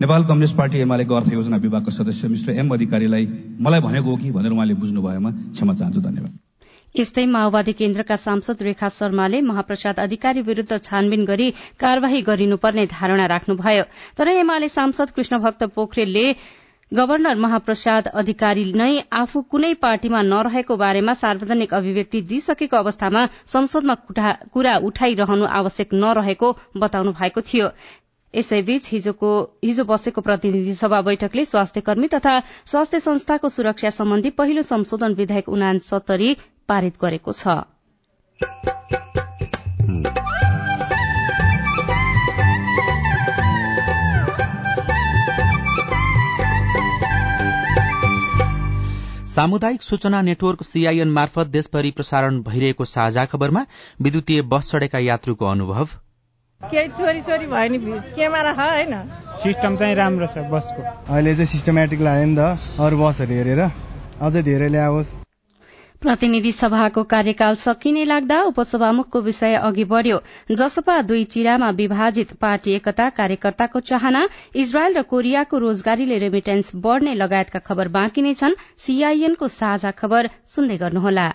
नेपाल 0.00 0.24
कम्युनिष्ट 0.24 0.56
पार्टी 0.56 0.78
एमालेको 0.78 1.14
अर्थ 1.14 1.32
योजना 1.32 1.56
विभागका 1.58 1.92
सदस्य 1.92 2.28
मिस्टर 2.28 2.52
एम 2.56 2.72
अधिकारीलाई 2.74 3.28
मलाई 3.60 3.80
भनेको 3.80 4.10
हो 4.10 4.16
कि 4.16 4.30
भनेर 4.30 4.52
उहाँले 4.52 4.74
बुझ्नु 4.74 5.02
भएमा 5.02 5.30
क्षमा 5.30 5.74
चाहन्छु 5.74 6.00
धन्यवाद। 6.00 6.47
यस्तै 6.96 7.24
माओवादी 7.32 7.72
केन्द्रका 7.78 8.16
सांसद 8.16 8.62
रेखा 8.62 8.88
शर्माले 8.90 9.40
महाप्रसाद 9.48 10.00
अधिकारी 10.00 10.40
विरूद्ध 10.42 10.78
छानबिन 10.82 11.24
गरी 11.24 11.50
कार्यवाही 11.80 12.20
गरिनुपर्ने 12.28 12.86
धारणा 12.92 13.26
राख्नुभयो। 13.34 13.82
तर 14.18 14.28
एमाले 14.28 14.68
सांसद 14.68 15.10
कृष्ण 15.16 15.38
भक्त 15.40 15.64
पोखरेलले 15.74 16.24
गवर्नर 16.92 17.34
महाप्रसाद 17.36 18.06
अधिकारी 18.20 18.64
नै 18.72 18.92
आफू 19.12 19.40
कुनै 19.52 19.72
पार्टीमा 19.82 20.22
नरहेको 20.28 20.76
बारेमा 20.82 21.14
सार्वजनिक 21.22 21.74
अभिव्यक्ति 21.74 22.20
दिइसकेको 22.30 22.76
अवस्थामा 22.76 23.24
संसदमा 23.52 23.94
कुरा 24.54 24.76
उठाइरहनु 24.88 25.44
आवश्यक 25.60 25.94
नरहेको 26.04 26.52
बताउनु 26.76 27.12
भएको 27.20 27.40
थियो। 27.50 27.68
यसैबीच 28.34 28.88
हिजो 28.92 29.84
बसेको 29.84 30.20
प्रतिनिधि 30.20 30.74
सभा 30.74 31.00
बैठकले 31.02 31.44
स्वास्थ्य 31.44 31.80
कर्मी 31.80 32.08
तथा 32.08 32.38
स्वास्थ्य 32.66 33.00
संस्थाको 33.00 33.48
सुरक्षा 33.48 33.90
सम्बन्धी 33.90 34.30
पहिलो 34.30 34.62
संशोधन 34.62 35.14
विधेयक 35.14 35.48
उनासत्तरी 35.48 36.36
पारित 36.68 36.94
गरेको 37.02 37.32
छ। 37.32 37.56
सामुदायिक 49.28 49.82
सूचना 49.82 50.20
नेटवर्क 50.22 50.62
सीआईएन 50.62 51.10
मार्फत 51.10 51.46
देशभरि 51.46 51.90
प्रसारण 51.90 52.40
भइरहेको 52.42 52.84
साझा 52.84 53.24
खबरमा 53.24 53.64
विद्युतीय 54.02 54.42
बस 54.44 54.70
चढेका 54.70 54.98
यात्रुको 54.98 55.46
अनुभव। 55.46 55.88
केही 56.60 56.88
छोरी 56.90 57.20
छोरी 57.22 57.46
भयो 57.46 57.68
नि 57.70 57.78
क्यामेरा 58.14 58.52
छ 58.52 58.58
होइन। 58.60 58.94
सिस्टम 59.42 59.76
चाहिँ 59.78 59.94
राम्रो 59.94 60.26
छ 60.26 60.42
बसको। 60.50 60.82
अहिले 61.06 61.32
चाहिँ 61.32 61.46
सिस्टमेटिक 61.46 62.00
लाग्यो 62.00 62.26
नि 62.26 62.34
त 62.34 62.58
अरू 62.82 62.96
बसहरू 62.98 63.34
हेरेर। 63.34 63.62
अझै 64.18 64.42
धेरै 64.42 64.68
ल्याओस्। 64.68 65.14
प्रतिनिधि 66.02 66.52
सभाको 66.52 67.02
कार्यकाल 67.04 67.54
सकिने 67.62 68.04
लाग्दा 68.04 68.42
उपसभामुखको 68.50 69.20
विषय 69.22 69.54
अघि 69.62 69.84
बढ़्यो। 69.86 70.18
जसपा 70.52 71.00
दुई 71.06 71.24
चिरामा 71.30 71.70
विभाजित 71.78 72.34
पार्टी 72.36 72.74
एकता 72.74 73.08
कार्यकर्ताको 73.14 73.80
चाहना 73.86 74.26
इजरायल 74.54 74.98
र 74.98 75.02
कोरियाको 75.06 75.58
रोजगारीले 75.58 76.18
रेमिटेन्स 76.18 76.74
बढ़ने 76.76 77.14
लगायतका 77.14 77.58
खबर 77.62 77.88
बाँकी 77.94 78.22
नै 78.22 78.34
छन्। 78.34 78.58
सीआईएनको 78.78 79.48
साझा 79.48 79.90
खबर 79.94 80.30
सुन्दै 80.50 80.76
गर्नुहोला। 80.76 81.28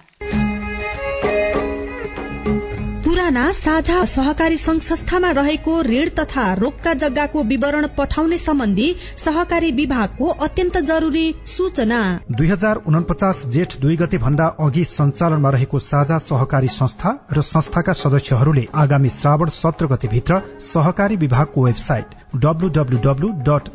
पुराना 3.23 3.51
साझा 3.51 4.03
सहकारी 4.05 4.57
संघ 4.57 4.79
संस्थामा 4.81 5.29
रहेको 5.31 5.81
ऋण 5.81 6.09
तथा 6.09 6.53
रोक्का 6.53 6.93
जग्गाको 6.93 7.43
विवरण 7.43 7.85
पठाउने 7.97 8.37
सम्बन्धी 8.37 8.87
सहकारी 9.17 9.71
विभागको 9.71 10.25
अत्यन्त 10.45 10.77
जरूरी 10.79 11.23
सूचना। 11.47 11.99
दुई 12.31 12.47
हजार 12.47 12.81
उनपचास 12.87 13.43
जेठ 13.47 13.77
दुई 13.81 13.95
गते 13.95 14.17
भन्दा 14.17 14.47
अघि 14.59 14.83
सञ्चालनमा 14.85 15.49
रहेको 15.49 15.79
साझा 15.79 16.17
सहकारी 16.17 16.67
संस्था 16.67 17.11
र 17.33 17.41
संस्थाका 17.41 17.93
सदस्यहरूले 17.93 18.67
आगामी 18.75 19.09
श्रावण 19.09 19.49
सत्र 19.57 19.87
गतेभित्र 19.87 20.41
सहकारी 20.73 21.15
विभागको 21.15 21.65
वेबसाइट 21.65 22.15
डब्लूडब्लूडब्लू 22.35 23.29
डट 23.47 23.69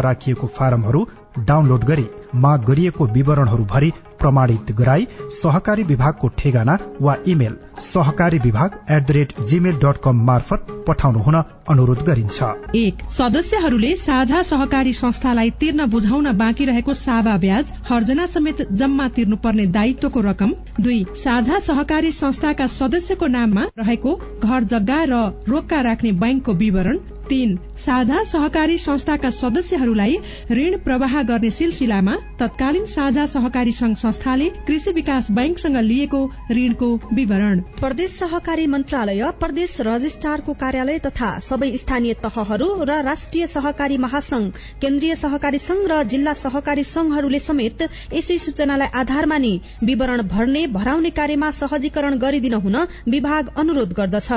राखिएको 0.00 0.46
फारमहरू 0.58 1.06
डाउनलोड 1.38 1.84
गरी 1.84 2.06
माग 2.34 2.64
गरिएको 2.64 3.06
विवरणहरू 3.06 3.64
भरि 3.64 3.92
प्रमाणित 4.20 4.72
गराई 4.78 5.06
सहकारी 5.42 5.82
विभागको 5.84 6.28
ठेगाना 6.38 6.78
वा 7.00 7.16
इमेल 7.26 7.56
सहकारी 7.84 8.38
विभाग 8.38 8.78
at 8.90 9.06
the 9.06 9.10
rate 9.10 9.32
Gmail 9.42 9.76
dot 9.84 10.00
com 10.04 10.24
मार्फत 10.26 10.66
पठाउनु 10.88 11.18
हुन 11.18 11.34
अनुरोध 11.70 12.02
गरिन्छ। 12.02 12.42
एक 12.76 13.02
सदस्यहरूले 13.10 13.94
साझा 13.96 14.42
सहकारी 14.42 14.92
संस्थालाई 14.92 15.50
तिर्न 15.60 15.86
बुझाउन 15.86 16.32
बाँकी 16.38 16.64
रहेको 16.64 16.94
सावा 16.94 17.36
ब्याज 17.36 17.72
हर्जना 17.90 18.26
समेत 18.26 18.62
जम्मा 18.72 19.08
तिर्नुपर्ने 19.16 19.66
दायित्वको 19.68 20.20
रकम। 20.20 20.54
दुई 20.80 21.04
साझा 21.16 21.58
सहकारी 21.60 22.12
संस्थाका 22.14 22.66
सदस्यको 22.72 23.26
नाममा 23.28 23.66
रहेको 23.78 24.14
घर 24.42 24.64
जग्गा 24.64 25.02
र 25.04 25.22
रोक्का 25.48 25.80
राख्ने 25.80 26.12
बैंकको 26.24 26.52
विवरण। 26.54 26.98
तीन 27.28 27.56
साझा 27.78 28.22
सहकारी 28.24 28.76
संस्थाका 28.78 29.30
सदस्यहरूलाई 29.30 30.14
ऋण 30.50 30.76
प्रवाह 30.84 31.12
गर्ने 31.22 31.50
सिलसिलामा 31.50 32.14
तत्कालीन 32.40 32.86
साझा 32.92 33.26
सहकारी 33.26 33.72
संघ 33.72 33.96
संस्थाले 33.96 34.48
कृषि 34.66 34.92
विकास 34.92 35.30
बैंकसँग 35.30 35.76
लिएको 35.82 36.20
ऋणको 36.50 36.88
विवरण। 37.12 37.60
प्रदेश 37.80 38.10
सहकारी 38.18 38.66
मन्त्रालय 38.66 39.22
प्रदेश 39.40 39.76
रजिस्ट्रारको 39.88 40.52
कार्यालय 40.62 40.98
तथा 41.06 41.30
सबै 41.40 41.70
स्थानीय 41.76 42.14
तहहरू 42.24 42.68
र 42.82 42.98
राष्ट्रिय 43.10 43.46
सहकारी 43.46 43.96
महासंघ 43.98 44.48
केन्द्रीय 44.82 45.14
सहकारी 45.14 45.58
संघ 45.58 45.80
र 45.92 46.02
जिल्ला 46.12 46.32
सहकारी 46.42 46.84
संघहरूले 46.84 47.38
समेत 47.38 47.86
यसै 48.14 48.38
सूचनालाई 48.38 48.90
आधार 49.00 49.26
मानि 49.26 49.52
विवरण 49.84 50.22
भर्ने 50.28 50.66
भराउने 50.74 51.10
कार्यमा 51.20 51.50
सहजीकरण 51.60 52.18
गरिदिन 52.18 52.54
हुन 52.66 52.76
विभाग 53.08 53.54
अनुरोध 53.58 53.92
गर्दछ। 53.92 54.28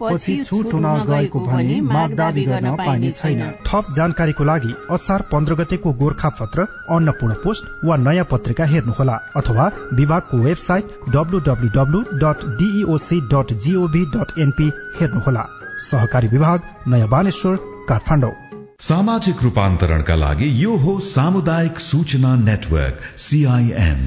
पछि 0.00 0.36
छुट 0.44 0.72
हुन 0.74 0.86
गएको 1.08 1.40
भनी 1.40 1.80
माग 1.82 2.14
दावी 2.14 2.44
गर्न 2.44 2.74
पाइने 2.76 3.10
छैन। 3.12 3.42
थप 3.66 3.92
जानकारीको 3.96 4.44
लागि 4.44 4.72
असार 4.90 5.22
पन्ध्र 5.32 5.54
गतेको 5.54 5.92
गोर्खा 6.00 6.28
पत्र 6.40 6.66
अन्नपूर्ण 6.90 7.34
पोस्ट 7.44 7.64
वा 7.84 7.96
नयाँ 7.98 8.26
पत्रिका 8.30 8.64
हेर्नुहोला 8.64 9.16
अथवा 9.36 9.70
विभागको 9.94 10.36
website 10.38 10.84
WWW 11.10 12.02
dot 12.18 12.44
DEOC 12.58 13.20
dot 13.32 13.52
GOV 13.64 14.04
dot 14.14 14.38
NP 14.38 14.68
हेर्नुहोला। 15.00 15.46
सहकारी 15.82 16.28
विभाग 16.28 16.62
नयाँ 16.88 17.08
बानेश्वर 17.08 17.56
काठमाडौँ। 17.88 18.32
सामाजिक 18.80 19.42
रूपान्तरणका 19.42 20.14
लागि 20.14 20.48
यो 20.64 20.76
हो 20.76 20.98
सामुदायिक 21.04 21.78
सूचना 21.80 22.34
नेटवर्क 22.38 23.00
सीआईएन 23.18 24.00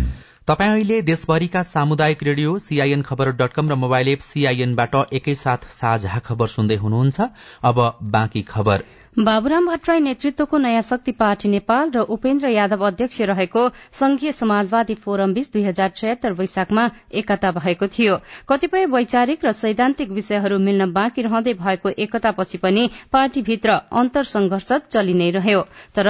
तपाईँ 0.47 0.71
अहिले 0.71 1.01
देशभरिका 1.01 1.61
सामुदायिक 1.63 2.23
रेडियो 2.23 2.57
सीआईएन 2.59 3.01
खबर 3.01 3.29
डट 3.31 3.51
कम 3.53 3.69
र 3.69 3.75
मोबाइल 3.75 4.07
एप 4.09 4.19
सीआईएनबाट 4.19 4.95
एकैसाथ 5.13 5.67
साझा 5.71 6.19
खबर 6.19 6.47
सुन्दै 6.47 6.75
हुनुहुन्छ। 6.75 7.27
अब 7.63 7.77
बाँकी 8.15 8.41
खबर। 8.43 8.83
बाबुराम 9.19 9.67
भट्टराई 9.67 9.99
नेतृत्वको 9.99 10.57
नयाँ 10.57 10.81
शक्ति 10.81 11.11
पार्टी 11.13 11.49
नेपाल 11.49 11.91
र 11.91 12.05
उपेन्द्र 12.09 12.49
यादव 12.49 12.85
अध्यक्ष 12.87 13.21
रहेको 13.31 13.67
संघीय 13.93 14.31
समाजवादी 14.31 14.95
फोरम 14.97 15.33
बीच 15.33 15.51
दुई 15.53 15.63
हजार 15.63 15.89
छयत्तर 15.95 16.33
वैशाखमा 16.33 16.89
एकता 17.13 17.51
भएको 17.61 17.87
थियो। 17.93 18.17
कतिपय 18.49 18.85
वैचारिक 18.89 19.45
र 19.45 19.51
सैद्धान्तिक 19.53 20.09
विषयहरू 20.11 20.59
मिल्न 20.59 20.91
बाँकी 20.91 21.21
रहँदै 21.21 21.53
भएको 21.53 21.89
एकतापछि 22.01 22.57
पनि 22.57 22.89
पार्टीभित्र 23.13 23.79
अन्तर 23.93 24.23
संघर्ष 24.25 24.73
चलि 24.89 25.13
नै 25.13 25.29
रह्यो। 25.31 25.65
तर 25.95 26.07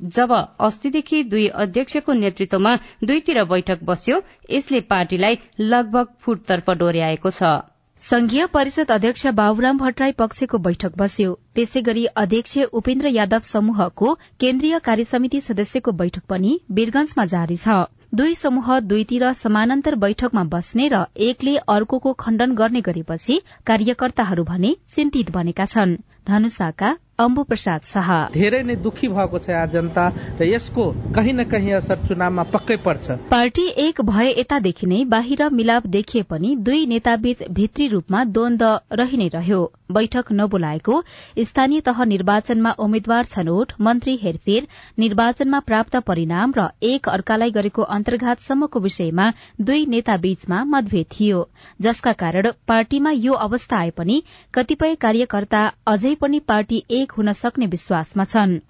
जब 0.00 0.32
अस्तिदेखि 0.60 1.22
दुई 1.24 1.46
अध्यक्षको 1.64 2.12
नेतृत्वमा 2.14 2.74
दुईतिर 3.04 3.44
बैठक 3.44 3.84
बस्यो 3.84 4.20
यसले 4.50 4.80
पार्टीलाई 4.90 5.38
लगभग 5.60 6.06
फुटतर्फ 6.20 6.70
डोर्याएको 6.70 7.30
छ। 7.30 7.54
संघीय 8.00 8.46
परिषद 8.46 8.90
अध्यक्ष 8.90 9.26
बाबुराम 9.34 9.78
भट्टराई 9.78 10.12
पक्षको 10.12 10.58
बैठक 10.58 10.96
बस्यो। 10.98 11.34
त्यसै 11.54 11.80
गरी 11.82 12.04
अध्यक्ष 12.16 12.58
उपेन्द्र 12.72 13.08
यादव 13.08 13.40
समूहको 13.44 14.14
केन्द्रीय 14.40 14.78
कार्यसमिति 14.78 15.40
सदस्यको 15.40 15.92
बैठक 15.92 16.22
पनि 16.28 16.58
वीरगंजमा 16.70 17.24
जारी 17.24 17.56
छ। 17.56 17.76
दुई 18.14 18.34
समूह 18.34 18.78
दुईतिर 18.80 19.32
समानान्तर 19.32 19.94
बैठकमा 19.96 20.44
बस्ने 20.50 20.88
र 20.88 21.04
एकले 21.28 21.56
अर्कोको 21.68 22.12
खण्डन 22.12 22.54
गर्ने 22.54 22.80
गरेपछि 22.80 23.40
कार्यकर्ताहरू 23.66 24.44
भने 24.44 24.74
चिन्तित 24.88 25.30
बनेका 25.30 25.64
छन्। 25.64 25.96
धनुषाका 26.28 26.96
अम्बु 27.18 27.42
प्रसाद 27.44 27.80
शाह। 27.86 28.08
धेरै 28.34 28.60
नै 28.62 28.74
दुखी 28.84 29.08
भएको 29.08 29.38
छ 29.38 29.50
आज 29.54 29.70
जनता 29.72 30.06
र 30.38 30.46
यसको 30.46 30.86
कहीँ 31.14 31.32
न 31.32 31.44
कहीँ 31.46 31.72
असर 31.72 32.00
चुनावमा 32.08 32.44
पक्कै 32.50 32.76
पर्छ। 32.86 33.18
पार्टी 33.30 33.66
एक 33.84 34.00
भए 34.02 34.30
यतादेखि 34.30 34.86
नै 34.86 34.98
बाहिर 35.14 35.48
मिलाप 35.52 35.86
देखिए 35.94 36.22
पनि 36.26 36.54
दुई 36.60 36.86
नेताबीच 36.86 37.42
भित्री 37.54 37.86
रूपमा 37.88 38.24
द्वन्द 38.34 38.62
रहि 38.92 39.16
नै 39.16 39.28
रह्यो। 39.34 39.60
बैठक 39.90 40.32
नबोलाएको 40.32 41.02
स्थानीय 41.38 41.80
तह 41.80 42.04
निर्वाचनमा 42.04 42.70
उम्मेद्वार 42.78 43.24
छनौट 43.24 43.72
मन्त्री 43.80 44.16
हेरफेर 44.22 44.66
निर्वाचनमा 44.98 45.60
प्राप्त 45.60 45.96
परिणाम 45.96 46.52
र 46.58 46.68
एक 46.82 47.08
अर्कालाई 47.08 47.50
गरेको 47.50 47.82
अन्तर्घातसम्मको 47.82 48.80
विषयमा 48.80 49.30
दुई 49.60 49.86
नेता 49.86 50.16
बीचमा 50.16 50.64
मतभेद 50.64 51.06
थियो। 51.12 51.48
जसका 51.80 52.12
कारण 52.12 52.50
पार्टीमा 52.68 53.10
यो 53.10 53.32
अवस्था 53.32 53.76
आए 53.76 53.90
पनि 53.90 54.22
कतिपय 54.54 54.94
कार्यकर्ता 54.94 55.62
अझै 55.86 56.14
पनि 56.14 56.38
पार्टी 56.48 56.84
एक 56.90 57.12
हुन 57.12 57.32
सक्ने 57.32 57.66
विश्वासमा 57.66 58.24
छन्। 58.24 58.60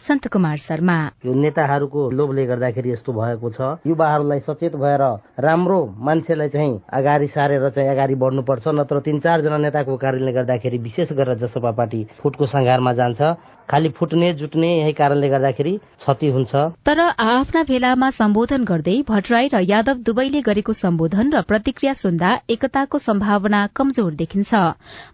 सन्त 0.00 0.26
कुमार 0.32 0.56
शर्मा। 0.56 0.96
यो 1.26 1.32
नेताहरूको 1.34 2.00
लोभले 2.10 2.44
गर्दाखेरि 2.46 2.90
यस्तो 2.90 3.12
भएको 3.12 3.48
छ। 3.52 3.60
युवाहरूलाई 3.84 4.40
सचेत 4.40 4.74
भएर 4.80 5.02
राम्रो 5.44 5.80
मान्छेलाई 6.00 6.48
चाहिँ 6.48 6.80
अगाडि 6.88 7.26
सारेर 7.28 7.68
चाहिँ 7.68 7.90
अगाडि 7.90 8.14
बढ्नुपर्छ 8.16 8.68
नत्र 8.80 9.00
तीन 9.04 9.18
चारजना 9.20 9.58
नेताको 9.60 9.96
कारणले 10.00 10.32
गर्दाखेरि 10.32 10.78
विशेष 10.80 11.12
गरेर 11.12 11.38
जसपा 11.44 11.70
पार्टी 11.76 12.00
फुटको 12.22 12.46
संघारमा 12.48 12.92
जान्छ। 12.96 13.20
खालि 13.70 13.88
फुट्ने 13.98 14.32
जुट्ने 14.34 14.68
यही 14.78 14.92
कारणले 14.92 15.28
गर्दाखेरि 15.28 15.76
क्षति 16.00 16.28
हुन्छ। 16.30 16.54
तर 16.86 17.00
आफ्ना 17.00 17.62
भेलामा 17.64 18.08
सम्बोधन 18.10 18.64
गर्दै 18.64 18.96
भट्टराई 19.08 19.48
र 19.52 19.60
यादव 19.64 20.02
दुवैले 20.06 20.40
गरेको 20.42 20.72
सम्बोधन 20.74 21.30
र 21.34 21.42
प्रतिक्रिया 21.50 21.92
सुन्दा 21.94 22.30
एकताको 22.50 22.98
सम्भावना 23.00 23.60
कमजोर 23.76 24.12
देखिन्छ। 24.14 24.62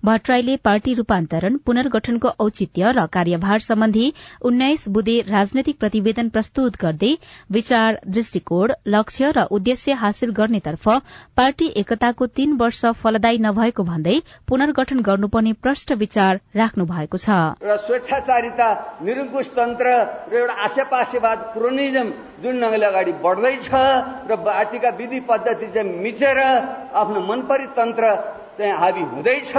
भट्टराईले 0.04 0.56
पार्टी 0.64 0.94
रूपान्तरण 0.94 1.56
पुनर्गठनको 1.66 2.28
औचित्य 2.40 2.92
र 2.92 3.06
कार्यभार 3.12 3.58
सम्बन्धी 3.60 4.06
उन्नाइस 4.42 4.88
बुधे 4.90 5.18
राजनैतिक 5.28 5.78
प्रतिवेदन 5.78 6.28
प्रस्तुत 6.28 6.80
गर्दै 6.80 7.12
विचार 7.50 8.00
दृष्टिकोण 8.08 8.72
लक्ष्य 8.88 9.30
र 9.36 9.46
उद्देश्य 9.52 9.92
हासिल 10.02 10.30
गर्नेतर्फ 10.32 10.88
पार्टी 11.36 11.66
एकताको 11.76 12.26
तीन 12.36 12.56
वर्ष 12.56 12.84
फलदायी 13.02 13.38
नभएको 13.40 13.82
भन्दै 13.84 14.16
पुनर्गठन 14.48 15.00
गर्नुपर्ने 15.02 15.52
प्रष्ट 15.62 15.92
विचार 15.98 16.40
राख्नु 16.56 16.84
भएको 16.86 17.18
छ 17.18 18.45
औपचारिकता 18.48 19.02
निरङ्कुश 19.02 19.48
तन्त्र 19.50 19.86
र 20.26 20.34
एउटा 20.36 20.54
आसेपासेवाद 20.56 21.38
क्रोनिजम 21.52 22.08
जुन 22.42 22.54
ढङ्गले 22.60 22.86
अगाडि 22.86 23.12
बढ्दैछ 23.18 23.68
र 24.24 24.36
पार्टीका 24.38 24.90
विधि 24.92 25.20
पद्धति 25.22 25.66
चाहिँ 25.66 25.90
मिचेर 25.96 26.38
आफ्नो 26.94 27.20
मनपरी 27.22 27.66
तन्त्र 27.74 28.04
चाहिँ 28.58 28.72
हावी 28.74 29.02
हुँदैछ 29.04 29.52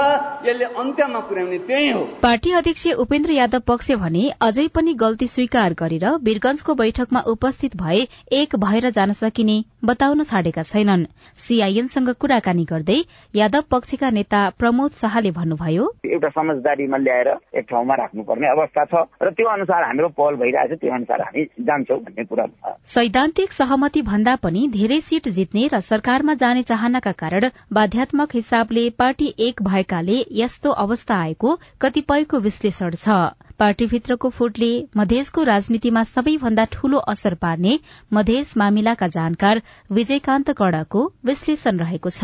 यसले 0.45 0.65
अन्त्यमा 0.75 1.19
पुर्याउने 1.29 1.57
त्यही 1.67 1.89
हो। 1.89 2.01
पार्टी 2.21 2.51
अध्यक्ष 2.53 2.85
उपेन्द्र 2.97 3.31
यादव 3.31 3.59
पक्ष 3.67 3.91
भने 4.03 4.23
अझै 4.41 4.67
पनि 4.75 4.93
गल्ती 4.97 5.27
स्वीकार 5.27 5.73
गरेर 5.79 6.05
वीरगंजको 6.23 6.73
बैठकमा 6.75 7.19
उपस्थित 7.27 7.75
भए 7.77 7.99
एक 8.33 8.55
भएर 8.57 8.89
जान 8.91 9.11
सकिने 9.13 9.57
बताउन 9.85 10.23
छाडेका 10.23 10.61
छैनन्। 10.63 11.05
सीआईएनसँग 11.37 12.09
कुराकानी 12.19 12.65
गर्दै 12.65 12.99
यादव 13.33 13.63
पक्षका 13.71 14.09
नेता 14.09 14.41
प्रमोद 14.59 14.91
शाहले 15.01 15.31
भन्नुभयो 15.31 15.85
एउटा 16.07 16.29
समझदारीमा 16.31 16.97
ल्याएर 16.97 17.29
एक 17.59 17.65
ठाउँमा 17.69 17.95
राख्नुपर्ने 17.95 18.47
अवस्था 18.47 18.85
छ 18.85 19.05
र 19.23 19.31
त्यो 19.37 19.47
अनुसार 19.49 19.83
हाम्रो 19.83 20.09
पहल 20.17 20.35
भइरहेछ 20.41 20.79
त्यो 20.81 20.93
अनुसार 20.93 21.21
हामी 21.21 21.43
जान्छौ 21.61 21.95
भन्ने 21.99 22.25
कुरा 22.25 22.45
सैद्धान्तिक 22.87 23.53
सहमति 23.53 24.01
भन्दा 24.01 24.35
पनि 24.43 24.67
धेरै 24.73 24.99
सीट 25.03 25.29
जित्ने 25.37 25.67
र 25.73 25.79
सरकारमा 25.83 26.33
जाने 26.41 26.61
चाहनाका 26.63 27.11
कारण 27.21 27.49
बाध्यात्मक 27.73 28.35
हिसाबले 28.35 28.86
पार्टी 28.89 29.33
एक 29.39 29.61
भएकाले 29.63 30.17
यस्तो 30.31 30.71
अवस्था 30.83 31.15
आएको 31.15 31.55
कतिपयको 31.81 32.39
विश्लेषण 32.39 32.95
छ। 32.95 33.17
पार्टीभित्रको 33.59 34.29
फुटले 34.29 34.71
मधेसको 34.97 35.43
राजनीतिमा 35.43 36.03
सबैभन्दा 36.03 36.65
ठूलो 36.71 36.97
असर 37.13 37.33
पार्ने 37.33 37.79
मधेस 38.13 38.53
मामिलाका 38.57 39.07
जानकार 39.07 39.61
विजयकान्त 39.91 40.51
कडाको 40.51 41.05
विश्लेषण 41.25 41.79
रहेको 41.79 42.09
छ। 42.09 42.23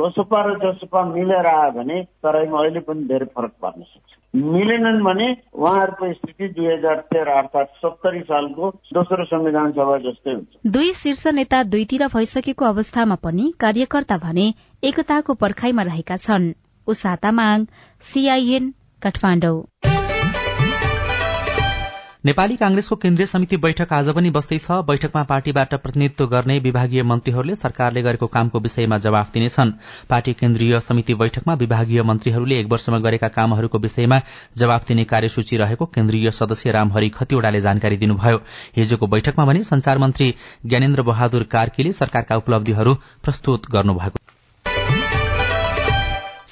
लोसपा 0.00 0.42
र 0.42 0.58
जसपा 0.64 1.04
मिलेर 1.04 1.46
आयो 1.46 1.70
भने 1.70 2.02
तराईमा 2.02 2.58
अहिले 2.58 2.80
पनि 2.80 3.04
धेरै 3.04 3.26
फरक 3.26 3.52
पर्न 3.62 3.82
सक्छ। 3.82 4.18
मिलेनन् 4.34 5.04
भने 5.04 5.26
उहाँहरूको 5.54 6.12
स्थिति 6.12 6.48
दुई 6.48 6.66
हजार 6.66 6.96
तेह्र 7.06 7.30
अर्थात 7.30 7.68
सत्तरी 7.76 8.20
सालको 8.20 8.70
दोस्रो 8.94 9.24
संविधान 9.24 9.70
सभा 9.72 9.98
जस्तै 9.98 10.30
हुन्छ। 10.30 10.72
दुई 10.74 10.92
शीर्ष 10.92 11.26
नेता 11.34 11.62
दुईतिर 11.62 12.06
भइसकेको 12.14 12.64
अवस्थामा 12.64 13.14
पनि 13.14 13.52
कार्यकर्ता 13.60 14.16
भने 14.18 14.52
एकताको 14.84 15.34
पर्खाइमा 15.34 15.82
रहेका 15.82 16.16
छन्। 16.16 16.52
नेपाली 22.26 22.56
कांग्रेसको 22.56 22.96
केन्द्रीय 22.96 23.26
समिति 23.26 23.56
बैठक 23.56 23.92
आज 23.92 24.08
पनि 24.08 24.30
बस्दैछ 24.30 24.66
बैठकमा 24.70 25.22
पार्टीबाट 25.22 25.74
प्रतिनिधित्व 25.74 26.26
गर्ने 26.26 26.58
विभागीय 26.58 27.02
मन्त्रीहरूले 27.02 27.54
सरकारले 27.54 28.02
गरेको 28.02 28.26
कामको 28.26 28.60
विषयमा 28.60 28.98
जवाफ 28.98 29.32
दिनेछन्। 29.32 29.72
पार्टी 30.10 30.32
केन्द्रीय 30.32 30.80
समिति 30.80 31.14
बैठकमा 31.14 31.54
विभागीय 31.54 32.02
मन्त्रीहरूले 32.02 32.60
एक 32.60 32.66
वर्षमा 32.66 32.98
गरेका 32.98 33.28
कामहरूको 33.28 33.78
विषयमा 33.78 34.20
जवाफ 34.56 34.88
दिने 34.88 35.04
कार्यसूची 35.04 35.56
रहेको 35.56 35.86
केन्द्रीय 35.86 36.30
सदस्य 36.30 36.72
रामहरि 36.72 37.08
खतिवड़ाले 37.08 37.60
जानकारी 37.60 37.96
दिनुभयो। 37.96 38.42
हिजोको 38.76 39.06
बैठकमा 39.06 39.44
भने 39.44 39.64
संचार 39.64 39.98
मन्त्री 39.98 40.34
ज्ञानेन्द्र 40.66 41.02
बहादुर 41.02 41.42
कार्कीले 41.42 41.92
सरकारका 41.92 42.36
उपलब्धिहरू 42.36 42.94
प्रस्तुत 42.94 43.70
गर्नुभएको 43.70 44.23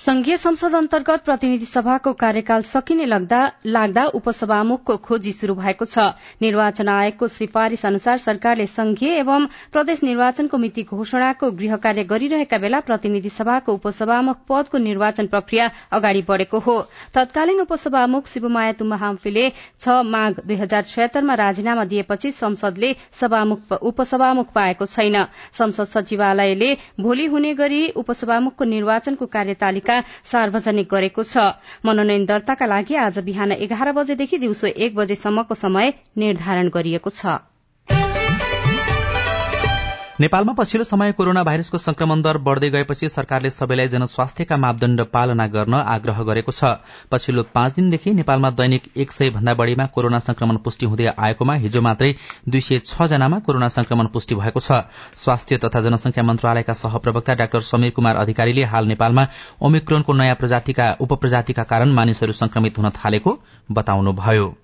संघीय 0.03 0.37
संसद 0.37 0.75
अन्तर्गत 0.75 1.21
प्रतिनिधि 1.25 1.65
सभाको 1.65 2.12
कार्यकाल 2.21 2.62
सकिने 2.67 3.05
लाग्दा 3.07 4.05
उपसभामुखको 4.15 4.97
खोजी 4.99 5.33
शुरू 5.33 5.55
भएको 5.55 5.85
छ। 5.85 6.07
निर्वाचन 6.43 6.88
आयोगको 6.88 7.27
सिफारिश 7.31 7.85
अनुसार 7.87 8.19
सरकारले 8.19 8.67
संघीय 8.67 9.11
एवं 9.19 9.47
प्रदेश 9.73 10.03
निर्वाचनको 10.03 10.59
मिति 10.59 10.83
घोषणाको 10.85 11.51
गृह 11.53 11.77
कार्य 11.85 12.05
गरिरहेका 12.05 12.59
बेला 12.59 12.81
प्रतिनिधि 12.83 13.29
सभाको 13.31 13.75
उपसभामुख 13.75 14.41
पदको 14.49 14.79
निर्वाचन 14.81 15.27
प्रक्रिया 15.29 15.71
अगाडि 15.93 16.23
बढ़ेको 16.29 16.59
हो। 16.59 16.77
तत्कालीन 17.15 17.61
उपसभामुख 17.61 18.27
शिवमाया 18.27 18.73
तुम्बा 18.83 18.97
हाम्फीले 19.05 19.47
छ 19.55 20.01
माघ 20.09 20.33
दुई 20.41 20.57
हजार 20.57 20.83
छयत्तरमा 20.85 21.35
राजीनामा 21.45 21.85
दिएपछि 21.95 22.33
संसदले 22.33 22.93
उपसभामुख 23.93 24.53
पाएको 24.53 24.87
छैन। 24.88 25.23
संसद 25.55 25.95
सचिवालयले 25.95 26.75
भोलि 27.01 27.27
हुने 27.29 27.55
गरी 27.55 27.83
उपसभामुखको 27.97 28.71
निर्वाचनको 28.75 29.27
कार्यतालिका 29.38 29.91
सार्वजनिक 30.24 30.88
गरेको 30.88 31.22
छ। 31.24 31.46
मनोनयन 31.85 32.26
दर्ताका 32.26 32.66
लागि 32.66 32.94
आज 33.05 33.18
बिहान 33.22 33.52
एघार 33.61 33.92
बजेदेखि 33.92 34.38
दिउँसो 34.38 34.66
एक 34.66 34.94
बजेसम्मको 34.96 35.55
समय 35.55 35.94
निर्धारण 36.18 36.68
गरिएको 36.70 37.11
छ। 37.12 37.40
नेपालमा 40.23 40.53
पछिल्लो 40.53 40.85
समय 40.85 41.13
कोरोना 41.13 41.43
भाइरसको 41.45 41.79
संक्रमण 41.79 42.21
दर 42.23 42.37
बढ़दै 42.39 42.69
गएपछि 42.71 43.09
सरकारले 43.09 43.51
सबैलाई 43.51 43.89
जनस्वास्थ्यका 43.89 44.57
मापदण्ड 44.57 45.03
पालना 45.13 45.47
गर्न 45.49 45.75
आग्रह 45.75 46.23
गरेको 46.23 46.53
छ। 46.53 46.71
पछिल्लो 47.11 47.43
पाँच 47.55 47.75
दिनदेखि 47.75 48.11
नेपालमा 48.13 48.51
दैनिक 48.53 48.87
एक 48.97 49.13
सय 49.13 49.31
भन्दा 49.33 49.55
बढ़ीमा 49.55 49.87
कोरोना 49.89 50.19
संक्रमण 50.21 50.57
पुष्टि 50.63 50.87
हुँदै 50.87 51.11
आएकोमा 51.19 51.55
हिजो 51.67 51.81
मात्रै 51.83 52.15
दुई 52.49 52.61
सय 52.61 52.79
छ 52.85 53.11
जनामा 53.11 53.39
कोरोना 53.43 53.69
संक्रमण 53.73 54.15
पुष्टि 54.15 54.35
भएको 54.37 54.61
छ। 54.61 54.87
स्वास्थ्य 55.19 55.59
तथा 55.59 55.81
जनसंख्या 55.83 56.25
मन्त्रालयका 56.25 56.73
सहप्रवक्ता 56.77 57.35
डाक्टर 57.35 57.61
समीर 57.67 57.91
कुमार 57.91 58.17
अधिकारीले 58.23 58.71
हाल 58.71 58.95
नेपालमा 58.95 59.29
ओमिक्रोनको 59.61 60.13
नयाँ 60.15 60.37
प्रजातिका 60.39 60.97
उपप्रजातिका 61.03 61.63
कारण 61.67 61.99
मानिसहरू 61.99 62.33
संक्रमित 62.37 62.79
हुन 62.79 62.91
थालेको 62.95 63.39
बताउनुभयो। 63.71 64.55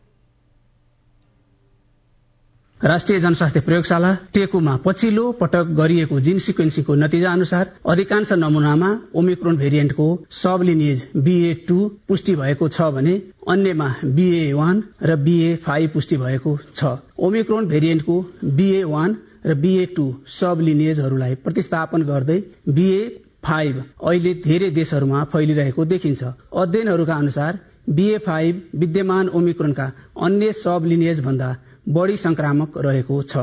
राष्ट्रिय 2.84 3.18
जनस्वास्थ्य 3.20 3.60
प्रयोगशाला 3.60 4.12
टेकुमा 4.34 4.76
पछिल्लो 4.84 5.30
पटक 5.40 5.70
गरिएको 5.78 6.18
जीन 6.20 6.38
सिक्वेन्सिङको 6.38 6.94
नतिजा 6.94 7.32
अनुसार 7.32 7.72
अधिकांश 7.90 8.32
नमूनामा 8.34 8.90
ओमिक्रोन 9.14 9.56
भेरिएन्टको 9.56 10.06
सब 10.40 10.62
लिनिएज 10.64 11.02
बीए 11.18 11.54
टू 11.68 11.78
पुष्टि 12.08 12.34
भएको 12.36 12.68
छ 12.68 12.88
भने 12.94 13.16
अन्यमा 13.48 13.88
बीए 14.14 14.52
वान 14.52 14.82
र 15.02 15.16
बीए 15.18 15.54
फाइभ 15.66 15.90
पुष्टि 15.92 16.16
भएको 16.16 16.56
छ। 16.74 16.94
ओमिक्रोन 17.20 17.66
भेरिएन्टको 17.68 18.22
बीए 18.54 18.84
वान 18.86 19.16
र 19.46 19.54
बीए 19.56 19.86
टू 19.96 20.08
सब 20.38 20.60
लिनिएजहरूलाई 20.62 21.34
प्रतिस्थापन 21.44 22.02
गर्दै 22.04 22.42
बीए 22.72 23.06
फाइभ 23.44 23.84
अहिले 24.02 24.34
धेरै 24.44 24.70
देशहरूमा 24.72 25.24
फैलिरहेको 25.32 25.84
देखिन्छ। 25.84 26.22
अध्ययनहरूका 26.24 27.14
अनुसार 27.16 27.58
बीए 27.90 28.18
फाइभ 28.24 28.62
विद्यमान 28.76 29.28
ओमिक्रोनका 29.34 29.92
अन्य 30.22 30.52
सब 30.56 30.84
लिनिएज 30.86 31.20
भन्दा 31.20 31.56
बढ़ी 31.88 32.16
संक्रामक 32.16 32.78
रहेको 32.78 33.22
छ। 33.22 33.36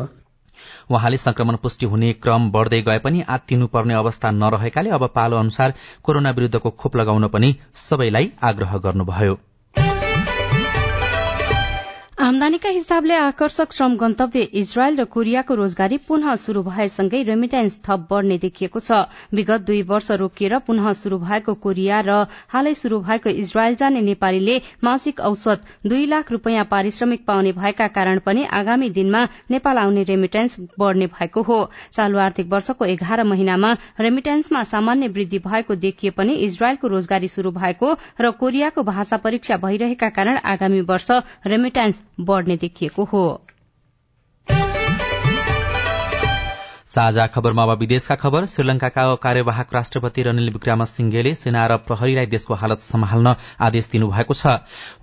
वहाँले 0.91 1.17
संक्रमण 1.17 1.55
पुष्टि 1.55 1.85
हुने 1.85 2.11
क्रम 2.13 2.51
बढ़दै 2.51 2.81
गए 2.81 2.99
पनि 2.99 3.21
आत्तिनुपर्ने 3.29 3.93
अवस्था 3.93 4.31
नरहेकाले 4.31 4.89
अब 4.89 5.07
पालो 5.15 5.37
अनुसार 5.37 5.73
कोरोना 6.03 6.31
विरूद्धको 6.31 6.69
खोप 6.69 6.95
लगाउन 6.95 7.27
पनि 7.27 7.55
सबैलाई 7.75 8.31
आग्रह 8.43 8.77
गर्नुभयो। 8.77 9.37
आमदानीका 12.25 12.69
हिसाबले 12.69 13.13
आकर्षक 13.13 13.73
श्रम 13.73 13.95
गन्तव्य 13.95 14.41
इजरायल 14.59 14.95
र 14.97 15.03
कोरियाको 15.05 15.55
रोजगारी 15.55 15.97
पुनः 16.05 16.35
शुरू 16.35 16.61
भएसँगै 16.63 17.21
रेमिटेन्स 17.23 17.77
थप 17.85 18.07
बढ़ने 18.09 18.37
देखिएको 18.37 18.79
छ। 18.79 19.05
विगत 19.31 19.61
दुई 19.61 19.81
वर्ष 19.83 20.09
रोकिएर 20.13 20.57
पुनः 20.65 20.91
शुरू 20.93 21.17
भएको 21.21 21.53
कोरिया 21.65 21.99
र 22.01 22.15
हालै 22.49 22.73
शुरू 22.75 22.99
भएको 23.01 23.29
इजरायल 23.41 23.75
जाने 23.75 24.01
नेपालीले 24.01 24.55
मासिक 24.83 25.19
औसत 25.21 25.67
दुई 25.85 26.05
लाख 26.05 26.31
रूपियाँ 26.31 26.63
पारिश्रमिक 26.65 27.25
पाउने 27.27 27.51
भएका 27.53 27.87
कारण 27.89 28.19
पनि 28.25 28.45
आगामी 28.51 28.89
दिनमा 28.97 29.23
नेपाल 29.51 29.77
आउने 29.77 30.03
रेमिटेन्स 30.05 30.57
बढ़ने 30.79 31.07
भएको 31.13 31.41
हो। 31.43 31.59
चालू 31.93 32.17
आर्थिक 32.17 32.49
वर्षको 32.49 32.85
एघार 32.87 33.23
महिनामा 33.25 33.71
रेमिटेन्समा 33.99 34.63
सामान्य 34.63 35.07
वृद्धि 35.19 35.39
भएको 35.45 35.75
देखिए 35.85 36.17
पनि 36.17 36.39
इजरायलको 36.49 36.87
रोजगारी 36.87 37.27
शुरू 37.27 37.51
भएको 37.61 37.93
र 38.21 38.31
कोरियाको 38.41 38.83
भाषा 38.83 39.23
परीक्षा 39.29 39.61
भइरहेका 39.69 40.09
कारण 40.17 40.43
आगामी 40.47 40.81
वर्ष 40.89 41.11
रेमिटेन्स 41.47 42.03
बढ़ने 42.19 42.57
देखिएको 42.57 43.03
हो। 43.03 43.41
साझा 46.85 47.27
खबरमा 47.27 47.63
अब 47.63 47.69
विदेशका 47.69 48.15
खबर। 48.15 48.45
श्रीलंकाका 48.45 49.15
कार्यवाहक 49.15 49.73
राष्ट्रपति 49.73 50.23
रनिल 50.23 50.49
विक्रमसिंघेले 50.49 51.35
सेना 51.35 51.67
र 51.67 51.77
प्रहरीलाई 51.77 52.25
देशको 52.25 52.53
हालत 52.53 52.79
सम्हाल्न 52.79 53.35
आदेश 53.59 53.89
दिनुभएको 53.91 54.33
छ। 54.33 54.47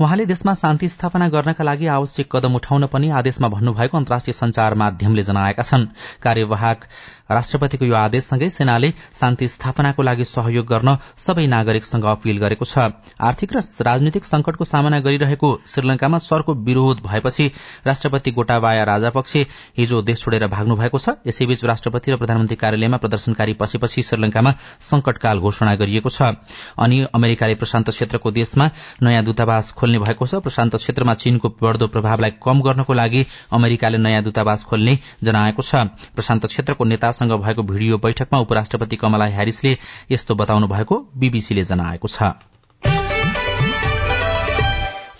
उहाँले 0.00 0.26
देशमा 0.26 0.54
शान्ति 0.54 0.88
स्थापना 0.88 1.28
गर्नका 1.28 1.64
लागि 1.64 1.86
आवश्यक 1.86 2.36
कदम 2.36 2.54
उठाउन 2.54 2.86
पनि 2.86 3.10
आदेशमा 3.10 3.48
भन्नुभएको 3.48 3.96
अन्तर्राष्ट्रिय 3.96 4.34
संचार 4.34 4.74
माध्यमले 4.74 5.22
जनाएका 5.22 5.62
छन्। 5.62 5.86
कार्यवाहक 6.22 6.84
राष्ट्रपतिको 7.32 7.84
यो 7.84 7.94
आदेशसँगै 7.96 8.50
सेनाले 8.50 8.90
शान्ति 9.20 9.48
स्थापनाको 9.48 10.02
लागि 10.02 10.24
सहयोग 10.24 10.66
गर्न 10.66 10.96
सबै 11.18 11.46
नागरिकसँग 11.46 12.04
अपील 12.06 12.38
गरेको 12.38 12.64
छ। 12.64 12.90
आर्थिक 13.20 13.52
र 13.52 13.60
राजनीतिक 13.82 14.24
संकटको 14.24 14.64
सामना 14.64 15.00
गरिरहेको 15.00 15.48
श्रीलंकामा 15.66 16.18
सरको 16.20 16.54
विरोध 16.62 17.00
भएपछि 17.02 17.50
राष्ट्रपति 17.86 18.30
गोटाबाया 18.32 18.84
राजापक्ष 18.84 19.36
हिजो 19.78 20.02
देश 20.02 20.20
छोडेर 20.20 20.46
भाग्नु 20.48 20.76
भएको 20.76 20.98
छ। 20.98 21.16
यसैबीच 21.26 21.64
राष्ट्रपति 21.64 22.10
र 22.12 22.16
प्रधानमन्त्री 22.16 22.56
कार्यालयमा 22.56 22.96
प्रदर्शनकारी 22.96 23.52
पसेपछि 23.54 24.02
श्रीलंकामा 24.02 24.54
संकटकाल 24.82 25.38
घोषणा 25.40 25.74
गरिएको 25.74 26.10
छ। 26.10 26.36
अनि 26.78 27.06
अमेरिकाले 27.14 27.54
प्रशान्त 27.54 27.90
क्षेत्रको 27.90 28.30
देशमा 28.30 28.70
नयाँ 29.02 29.24
दूतावास 29.24 29.72
खोल्ने 29.72 29.98
भएको 29.98 30.26
छ। 30.26 30.42
प्रशान्त 30.42 30.76
क्षेत्रमा 30.76 31.14
चीनको 31.14 31.48
बढ़दो 31.62 31.86
प्रभावलाई 31.88 32.30
कम 32.42 32.60
गर्नको 32.62 32.92
लागि 32.92 33.26
अमेरिकाले 33.52 33.98
नयाँ 33.98 34.22
दूतावास 34.22 34.64
खोल्ने 34.64 34.98
जनाएको 35.22 35.62
छ। 35.62 35.74
प्रशान्त 36.14 36.46
क्षेत्रको 36.46 36.84
नेता 36.84 37.10
सँग 37.22 37.32
भएको 37.40 37.62
भिडियो 37.62 37.98
बैठकमा 37.98 38.40
उपराष्ट्रपति 38.40 38.96
कमला 38.96 39.24
ह्यारिसले 39.32 39.76
यस्तो 40.10 40.34
बताउनु 40.34 40.66
भएको 40.68 41.04
बीबीसीले 41.16 41.64
जनाएको 41.64 42.08
छ। 42.08 42.32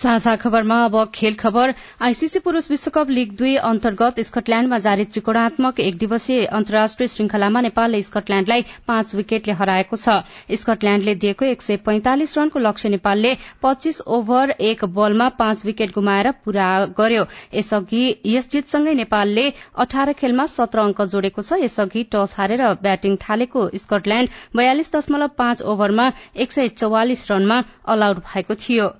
साझा 0.03 0.35
खबरमा 0.37 0.77
अब 0.85 0.95
खेल 1.15 1.35
खबर। 1.38 1.73
आईसीसी 2.03 2.38
पुरूष 2.43 2.71
विश्वकप 2.71 3.11
लीग 3.11 3.35
दुई 3.38 3.55
अन्तर्गत 3.57 4.19
स्कटल्याण्डमा 4.21 4.79
जारी 4.79 5.05
त्रिकोणात्मक 5.07 5.79
एक 5.81 5.99
दिवसीय 5.99 6.45
अन्तर्राष्ट्रिय 6.51 7.09
श्रृंखलामा 7.09 7.61
नेपालले 7.61 8.01
स्कटल्याण्डलाई 8.03 8.62
पाँच 8.88 9.15
विकेटले 9.15 9.55
हराएको 9.55 9.97
छ। 9.97 10.17
स्कटल्याण्डले 10.59 11.15
दिएको 11.23 11.45
एक 11.47 11.62
सय 11.62 11.77
पैंतालिस 11.87 12.37
रनको 12.38 12.59
लक्ष्य 12.59 12.88
नेपालले 12.88 13.35
पच्चीस 13.62 14.01
ओभर 14.09 14.55
एक 14.61 14.85
बलमा 14.91 15.29
पाँच 15.38 15.65
विकेट 15.65 15.95
गुमाएर 15.95 16.31
पूरा 16.43 16.67
गर्यो। 16.99 17.25
यसअघि 17.55 18.03
यस 18.27 18.51
जितसँगै 18.51 18.95
नेपालले 18.95 19.47
अठार 19.79 20.12
खेलमा 20.19 20.47
सत्र 20.49 20.81
अंक 20.81 21.03
जोडेको 21.15 21.43
छ। 21.43 21.61
यसअघि 21.62 22.03
टस 22.11 22.35
हारेर 22.38 22.65
ब्याटिङ 22.83 23.17
थालेको 23.23 23.69
स्कटल्याण्ड 23.77 24.43
बयालिस 24.57 24.93
दशमलव 24.97 25.38
पाँच 25.38 25.62
ओभरमा 25.62 26.11
एक 26.37 26.53
सय 26.53 26.69
चौवालिस 26.75 27.31
रनमा 27.31 27.62
अल 27.87 28.03
आउट 28.03 28.27
भएको 28.27 28.59
थियो। 28.67 28.91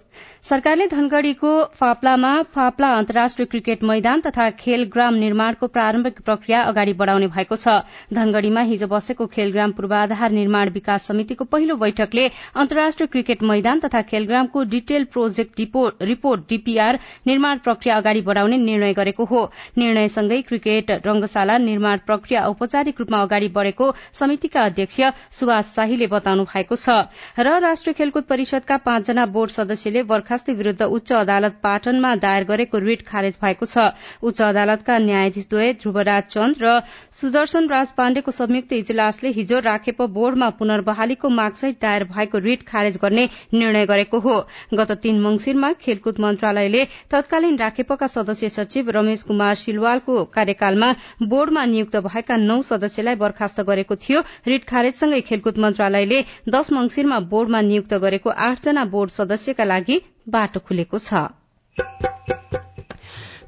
सरकारले 0.45 0.87
धनगढ़ीको 0.89 1.51
फाप्लामा 1.81 2.31
फाप्ला 2.55 2.89
अन्तर्राष्ट्रिय 2.93 3.47
क्रिकेट 3.47 3.83
मैदान 3.85 4.21
तथा 4.21 4.49
खेलग्राम 4.53 5.15
निर्माणको 5.15 5.67
प्रारम्भिक 5.69 6.19
प्रक्रिया 6.21 6.63
अगाडि 6.63 6.93
बढ़ाउने 6.93 7.27
भएको 7.27 7.57
छ। 7.57 7.75
धनगढ़ीमा 8.13 8.61
हिजो 8.71 8.87
बसेको 8.89 9.27
खेलग्राम 9.29 9.73
पूर्वाधार 9.73 10.31
निर्माण 10.31 10.71
विकास 10.71 11.07
समितिको 11.07 11.45
पहिलो 11.47 11.77
बैठकले 11.77 12.27
अन्तर्राष्ट्रिय 12.57 13.07
क्रिकेट 13.13 13.43
मैदान 13.43 13.81
तथा 13.81 14.01
खेलग्रामको 14.11 14.65
डिटेल 14.73 15.05
प्रोजेक्ट 15.13 15.61
रिपोर्ट 16.03 16.49
डीपीआर 16.49 16.99
निर्माण 17.27 17.59
प्रक्रिया 17.61 17.97
अगाडि 17.97 18.21
बढ़ाउने 18.23 18.57
निर्णय 18.59 18.93
गरेको 18.95 19.25
हो। 19.25 19.45
निर्णयसँगै 19.79 20.41
क्रिकेट 20.43 20.91
रंगशाला 21.07 21.59
निर्माण 21.61 22.05
प्रक्रिया 22.07 22.45
औपचारिक 22.49 23.01
रूपमा 23.01 23.23
अगाडि 23.23 23.49
बढ़ेको 23.55 23.93
समितिका 24.21 24.65
अध्यक्ष 24.65 25.01
सुभाष 25.39 25.73
शाहीले 25.77 26.07
बताउनु 26.09 26.45
भएको 26.51 26.77
छ। 26.77 26.99
र 27.39 27.57
राष्ट्रिय 27.61 27.95
खेलकुद 27.95 28.31
परिषदका 28.35 28.83
पाँचजना 28.83 29.27
बोर्ड 29.39 29.51
सदस्यले 29.53 30.03
बर्खास्ती 30.33 30.53
विरूद्ध 30.55 30.83
उच्च 30.83 31.13
अदालत 31.15 31.55
पाटनमा 31.63 32.15
दायर 32.17 32.45
गरेको 32.45 32.79
रिट 32.81 33.01
खारेज 33.05 33.37
भएको 33.41 33.67
छ। 33.67 33.93
उच्च 34.25 34.41
अदालतका 34.43 34.97
न्यायाधीशद्वय 34.99 35.73
ध्रुवराज 35.77 36.25
चन्द 36.25 36.57
र 36.63 36.81
सुदर्शन 37.13 37.69
राज 37.69 37.93
पाण्डेको 37.93 38.31
संयुक्त 38.33 38.73
इजलासले 38.73 39.29
हिजो 39.31 39.59
राखेप 39.61 40.01
बोर्डमा 40.11 40.49
पुनर्बहालीको 40.57 41.29
मागसहित 41.31 41.77
दायर 41.83 42.05
भएको 42.09 42.39
रिट 42.39 42.63
खारेज 42.65 42.97
गर्ने 43.03 43.25
निर्णय 43.53 43.87
गरेको 43.87 44.21
हो। 44.21 44.37
गत 44.73 44.93
तीन 45.03 45.21
मंगिरमा 45.21 45.73
खेलकुद 45.83 46.21
मन्त्रालयले 46.25 46.85
तत्कालीन 47.13 47.59
राखेपका 47.59 48.07
सदस्य 48.09 48.49
सचिव 48.49 48.91
रमेश 48.91 49.23
कुमार 49.29 49.55
सिलवालको 49.57 50.25
कार्यकालमा 50.33 50.93
बोर्डमा 51.27 51.65
नियुक्त 51.67 51.97
भएका 52.09 52.37
नौ 52.39 52.61
सदस्यलाई 52.63 53.21
बर्खास्त 53.21 53.61
गरेको 53.69 53.97
थियो। 53.99 54.25
रिट 54.49 54.65
खारेजसँगै 54.65 55.21
खेलकुद 55.29 55.59
मन्त्रालयले 55.67 56.25
दश 56.49 56.73
मंगिरमा 56.73 57.21
बोर्डमा 57.29 57.61
नियुक्त 57.63 57.95
गरेको 58.07 58.37
आठजना 58.49 58.85
बोर्ड 58.97 59.11
सदस्यका 59.13 59.65
लागि 59.65 60.01
बाटो 60.27 60.61
खुलेको 60.61 60.99
छ। 60.99 61.29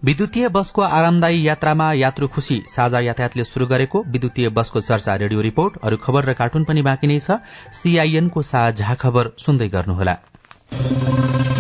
विद्युतीय 0.04 0.48
बसको 0.48 0.82
आरामदायी 0.82 1.46
यात्रामा 1.48 1.92
यात्रु 1.92 2.28
खुशी। 2.28 2.62
साझा 2.68 3.00
यातायातले 3.00 3.44
शुरू 3.44 3.66
गरेको 3.66 4.02
विद्युतीय 4.08 4.48
बसको 4.48 4.80
चर्चा 4.80 5.14
रेडियो 5.14 5.40
रिपोर्ट। 5.40 5.78
अरू 5.82 5.96
खबर 5.96 6.24
र 6.24 6.32
कार्टुन 6.34 6.64
पनि 6.64 6.82
बाँकी 6.82 7.06
नै 7.06 7.18
छ। 7.18 7.40
सीआईएनको 7.72 8.42
साझा 8.42 8.94
खबर 8.94 9.30
सुन्दै 9.38 9.68
गर्नुहोला। 9.68 10.16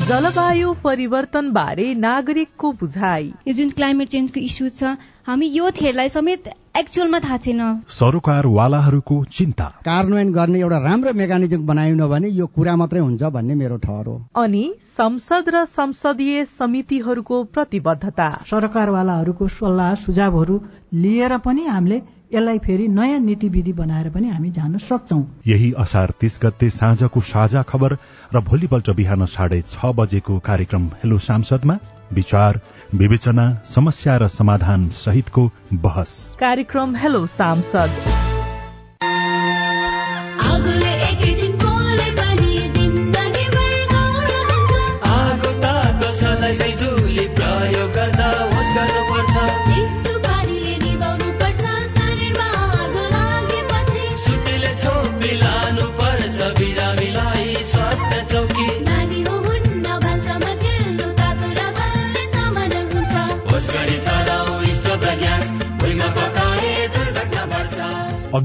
जलवायु 0.08 0.72
परिवर्तन 0.84 1.50
बारे 1.52 1.86
नागरिकको 1.94 2.72
बुझाइ। 2.80 3.24
यो 3.48 3.52
जुन 3.54 3.70
क्लाइमेट 3.70 4.08
चेन्जको 4.08 4.40
इस्यु 4.40 4.68
छ 4.68 4.96
हामी 5.26 5.46
यो 5.48 5.70
थेरलाई 5.70 6.08
समेत 6.08 6.48
एक्चुअलमा 6.76 7.18
थाहा 7.24 7.36
छैन। 7.44 7.60
सरोकारवालाहरूको 7.88 9.16
चिन्ता। 9.32 9.66
कार्यान्वयन 9.84 10.32
गर्ने 10.32 10.58
एउटा 10.60 10.78
राम्रो 10.78 11.12
मेकानिजम 11.20 11.66
बनाएन 11.66 12.02
भने 12.08 12.28
यो 12.28 12.46
कुरा 12.46 12.74
मात्रै 12.76 13.00
हुन्छ 13.00 13.22
भन्ने 13.36 13.54
मेरो 13.54 13.76
ठहर 13.76 14.06
हो। 14.06 14.16
अनि 14.36 14.64
संसद 14.98 15.48
र 15.54 15.64
संसदीय 15.64 16.44
समितिहरूको 16.58 17.42
प्रतिबद्धता। 17.54 18.28
सरकारवालाहरूको 18.50 19.48
सल्लाह 19.48 19.94
सुझावहरू 20.04 20.60
लिएर 20.94 21.36
पनि 21.46 21.66
हामीले 21.66 22.02
यसलाई 22.30 22.58
फेरि 22.58 22.86
नयाँ 22.88 23.18
नीति 23.20 23.48
विधि 23.48 23.72
बनाएर 23.72 24.08
पनि 24.10 24.28
हामी 24.28 24.50
जान 24.50 24.78
सक्छौ। 24.78 25.18
यही 25.46 25.72
असार 25.78 26.12
तीस 26.20 26.38
गते 26.42 26.70
साँझको 26.70 27.20
साझा 27.20 27.62
खबर 27.62 27.96
र 28.34 28.40
भोलिपल्ट 28.40 28.90
बिहान 28.90 29.26
साढे 29.26 29.60
छ 29.68 29.92
बजेको 29.96 30.38
कार्यक्रम 30.40 30.88
हेलो 31.04 31.18
सांसदमा 31.20 31.78
विचार 32.12 32.60
विवेचना 32.94 33.46
समस्या 33.66 34.16
र 34.16 34.28
समाधान 34.30 34.88
सहितको 34.96 35.50
बहस। 35.72 36.36
कार्यक्रम 36.40 36.96
हेलो 36.96 37.26
सांसद। 37.26 38.13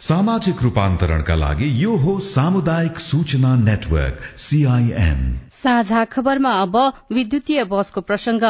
सामाजिक 0.00 0.62
रूपान्तरणका 0.62 1.34
लागि 1.34 1.68
यो 1.82 1.94
हो 1.96 2.12
सामुदायिक 2.22 2.98
सूचना 3.00 3.54
नेटवर्क 3.56 4.20
सीआईएन 4.38 5.18
साझा 5.52 6.04
खबरमा 6.04 6.52
अब 6.56 6.76
विद्युतीय 7.12 7.64
बसको 7.64 8.00
प्रसंग। 8.00 8.44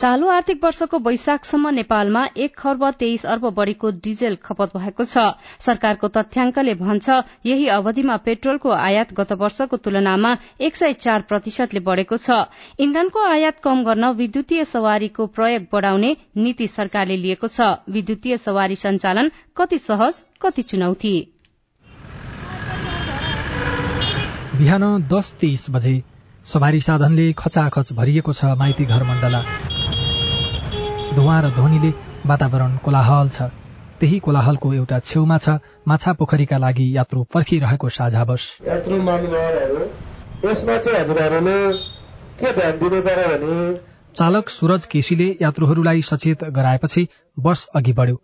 चालू 0.00 0.28
आर्थिक 0.28 0.64
वर्षको 0.64 0.98
वैशाखसम्म 0.98 1.68
नेपालमा 1.70 2.26
एक 2.36 2.56
खर्ब 2.58 2.90
तेइस 3.00 3.24
अर्ब 3.26 3.48
बढ़ीको 3.50 3.90
डिजेल 4.04 4.36
खपत 4.44 4.76
भएको 4.76 5.04
छ। 5.04 5.24
सरकारको 5.60 6.08
तथ्याङ्कले 6.08 6.74
भन्छ 6.76 7.08
यही 7.46 7.66
अवधिमा 7.70 8.16
पेट्रोलको 8.20 8.70
आयात 8.70 9.14
गत 9.14 9.32
वर्षको 9.40 9.76
तुलनामा 9.78 10.36
एक 10.60 10.76
सय 10.76 10.92
चार 11.00 11.20
प्रतिशतले 11.28 11.80
बढ़ेको 11.80 12.16
छ। 12.18 12.44
इन्धनको 12.78 13.24
आयात 13.28 13.60
कम 13.64 13.84
गर्न 13.84 14.10
विद्युतीय 14.14 14.64
सवारीको 14.66 15.26
प्रयोग 15.32 15.66
बढ़ाउने 15.72 16.16
नीति 16.36 16.66
सरकारले 16.68 17.16
लिएको 17.16 17.48
छ। 17.48 17.74
विद्युतीय 17.88 18.36
सवारी 18.38 18.76
सञ्चालन 18.76 19.30
कति 19.56 19.78
सहज 19.80 20.22
कति 20.42 20.62
चुनौती? 20.62 21.14
बिहान 24.58 24.84
दस 25.12 25.32
तेइस 25.40 25.66
बजे 25.70 26.02
सवारी 26.46 26.80
साधनले 26.80 27.32
खचाखच 27.32 27.92
भरिएको 27.92 28.32
छ 28.32 28.44
माइती 28.58 28.84
घर 28.84 29.02
मण्डला। 29.02 29.40
धुवा 31.14 31.40
र 31.40 31.50
ध्वनिले 31.50 31.90
वातावरण 32.26 32.76
कोलाहल 32.84 33.28
छ। 33.28 33.42
त्यही 34.00 34.18
कोलाहलको 34.18 34.72
एउटा 34.74 34.98
छेउमा 35.00 35.38
छ 35.38 35.60
माछा 35.88 36.12
पोखरीका 36.12 36.56
लागि 36.56 36.86
यात्रु 36.96 37.24
पर्खिरहेको 37.34 37.88
साझा 37.90 38.24
बस। 38.24 38.42
यसमा 40.44 40.76
चाहिँ 40.78 40.98
हजुरहरूले 40.98 41.58
के 42.40 42.52
ध्यान 42.56 42.78
दिनु 42.80 43.00
पर्यो 43.02 43.28
भने? 43.28 43.78
चालक 44.16 44.48
सूरज 44.48 44.84
केसीले 44.86 45.28
यात्रुहरूलाई 45.42 46.02
सचेत 46.02 46.44
गराएपछि 46.56 47.08
बस 47.36 47.68
अघि 47.74 47.92
बढ्यो। 47.92 48.16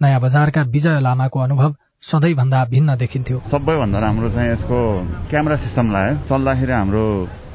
नयाँ 0.00 0.20
बजारका 0.20 0.62
विजय 0.74 1.00
लामाको 1.00 1.40
अनुभव 1.40 1.74
सधैँभन्दा 2.02 2.64
भिन्न 2.64 2.96
देखिन्थ्यो। 2.96 3.40
सबैभन्दा 3.50 3.98
राम्रो 3.98 4.28
चाहिँ 4.30 4.50
यसको 4.50 4.78
क्यामेरा 5.30 5.56
सिस्टम 5.56 5.90
लाग्यो 5.92 6.26
चल्दाखेरि 6.28 6.72
हाम्रो 6.72 7.04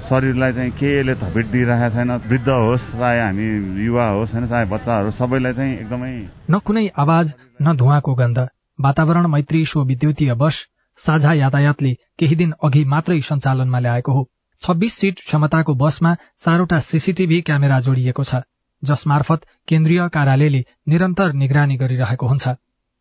शरीरलाई 0.09 0.53
चाहिँ 0.53 0.71
केले 0.71 1.15
थपिट 1.15 1.45
दिइरहेको 1.47 1.95
छैन। 1.95 2.11
वृद्ध 2.27 2.49
होस् 2.49 2.91
चाहे 2.91 3.21
हामी 3.21 3.47
युवा 3.85 4.07
होस् 4.09 4.33
होइन 4.33 4.47
चाहे 4.47 4.65
बच्चाहरू 4.65 5.11
सबैलाई 5.11 5.53
चाहिँ 5.53 5.77
एकदमै 5.79 6.11
न 6.51 6.59
कुनै 6.59 6.87
आवाज 6.97 7.33
न 7.61 7.75
धुवाको 7.77 8.13
गन्ध। 8.15 8.39
वातावरण 8.79 9.27
मैत्री 9.27 9.65
सो 9.65 9.83
विद्युतीय 9.85 10.33
बस। 10.35 10.65
साझा 10.99 11.33
यातायातले 11.33 11.93
केही 12.19 12.35
दिन 12.35 12.53
अघि 12.63 12.83
मात्रै 12.85 13.21
सञ्चालनमा 13.21 13.79
ल्याएको 13.79 14.11
हो। 14.11 14.29
छब्बीस 14.61 14.93
सीट 14.93 15.19
क्षमताको 15.19 15.73
बसमा 15.75 16.15
चारवटा 16.39 16.79
सीसीटीभी 16.79 17.41
क्यामेरा 17.41 17.79
जोडिएको 17.79 18.23
छ। 18.23 18.43
जस 18.83 19.03
मार्फत 19.07 19.45
केन्द्रीय 19.67 20.07
कार्यालयले 20.13 20.63
निरन्तर 20.89 21.33
निगरानी 21.41 21.75
गरिरहेको 21.77 22.27
हुन्छ। 22.27 22.55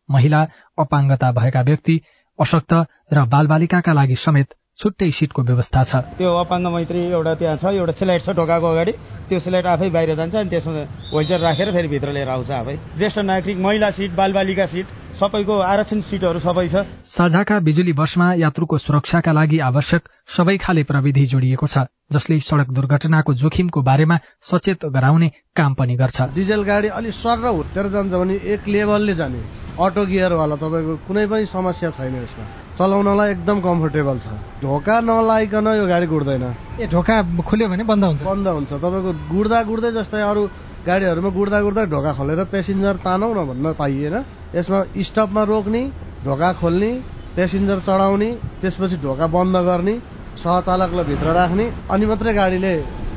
महिला 0.09 0.41
अपाङ्गता 0.77 1.31
भएका 1.31 1.61
व्यक्ति 1.69 1.95
अशक्त 2.39 2.73
र 3.13 3.25
बालबालिकाका 3.33 3.93
लागि 3.93 4.15
समेत 4.17 4.53
छुट्टै 4.79 5.09
सिटको 5.11 5.41
व्यवस्था 5.43 5.83
छ। 5.83 5.95
त्यो 6.17 6.29
अपाङ्ग 6.37 6.67
मैत्री 6.73 7.01
एउटा 7.11 7.33
त्यहाँ 7.39 7.57
छ 7.57 7.65
एउटा 7.77 7.93
स्लाइड 7.93 8.21
छ 8.21 8.29
ढोकाको 8.39 8.67
अगाडि। 8.67 8.91
त्यो 9.29 9.39
स्लाइड 9.39 9.65
आफै 9.67 9.89
बाहिर 9.95 10.15
जान्छ 10.15 10.35
अनि 10.35 10.49
त्यसमा 10.49 10.73
व्हिलचेयर 11.13 11.41
राखेर 11.41 11.71
फेरि 11.73 11.87
भित्र 11.87 12.11
लिएर 12.17 12.29
आउँछ 12.29 12.51
आफै। 12.51 12.75
ज्येष्ठ 12.97 13.19
नागरिक 13.29 13.57
महिला 13.65 13.89
सिट 13.91 14.11
बालबालिका 14.17 14.65
सिट। 14.65 14.87
सबैको 15.23 15.55
आरक्षण 15.63 15.99
सिटहरू 16.03 16.39
सबै 16.43 16.67
छ। 16.67 16.83
साझाका 17.07 17.59
बिजुली 17.63 17.93
बसमा 17.95 18.27
यात्रुको 18.35 18.77
सुरक्षाका 18.77 19.31
लागि 19.31 19.57
आवश्यक 19.63 20.03
सबै 20.27 20.55
खाले 20.59 20.83
प्रविधि 20.83 21.25
जोडिएको 21.31 21.67
छ 21.67 21.87
जसले 22.11 22.39
सड़क 22.43 22.69
दुर्घटनाको 22.75 23.33
जोखिमको 23.41 23.81
बारेमा 23.87 24.17
सचेत 24.43 24.83
गराउने 24.95 25.29
काम 25.55 25.73
पनि 25.79 25.95
गर्छ। 25.95 26.35
डिजेल 26.35 26.63
गाडी 26.67 26.87
अलिक 26.99 27.13
सर 27.15 27.37
र 27.39 27.55
हुत्तेर 27.55 27.87
जान्छ 27.95 28.13
भने 28.13 28.35
एक 28.53 28.67
लेभलले 28.67 29.15
जाने। 29.15 29.39
अटो 29.79 30.05
गियरवाला 30.11 30.55
तपाईँको 30.59 30.93
कुनै 31.07 31.25
पनि 31.31 31.45
समस्या 31.47 31.89
छैन 31.95 32.15
यसमा। 32.19 32.43
चलाउनलाई 32.75 33.31
एकदम 33.31 33.57
कम्फोर्टेबल 33.63 34.17
छ। 34.19 34.27
ढोका 34.59 34.99
नलाइकन 35.07 35.67
यो 35.79 35.85
गाडी 35.87 36.07
गुड्दैन 36.11 36.43
ए 36.83 36.85
ढोका 36.91 37.15
खुल्यो 37.47 37.67
भने 37.71 37.83
बन्द 37.87 38.03
हुन्छ। 38.03 38.21
बन्द 38.27 38.47
हुन्छ। 38.59 38.71
तपाईँको 38.75 39.11
गुड्दा 39.31 39.59
गुड्दै 39.71 39.91
जस्तै 39.97 40.21
अरू 40.21 40.43
गाडीहरूमा 40.87 41.29
गुड्दा 41.37 41.59
गुड्दा 41.65 41.83
ढोका 41.93 42.11
खोलेर 42.13 42.43
पेसेन्जर 42.53 42.95
तानौ 43.05 43.29
न 43.33 43.39
भन्न 43.49 43.73
पाइएन। 43.79 44.15
यसमा 44.55 44.79
स्टपमा 45.07 45.43
रोक्ने 45.51 45.81
ढोका 46.25 46.49
खोल्ने 46.61 46.91
पेसेन्जर 47.35 47.79
चढाउने 47.87 48.29
त्यसपछि 48.61 48.97
ढोका 49.05 49.27
बन्द 49.35 49.55
गर्ने 49.67 49.95
सहचालकलाई 50.43 51.05
भित्र 51.05 51.27
राख्ने 51.39 51.65
अनि 51.93 52.05
मात्रै 52.05 52.33
गाडीले 52.33 52.73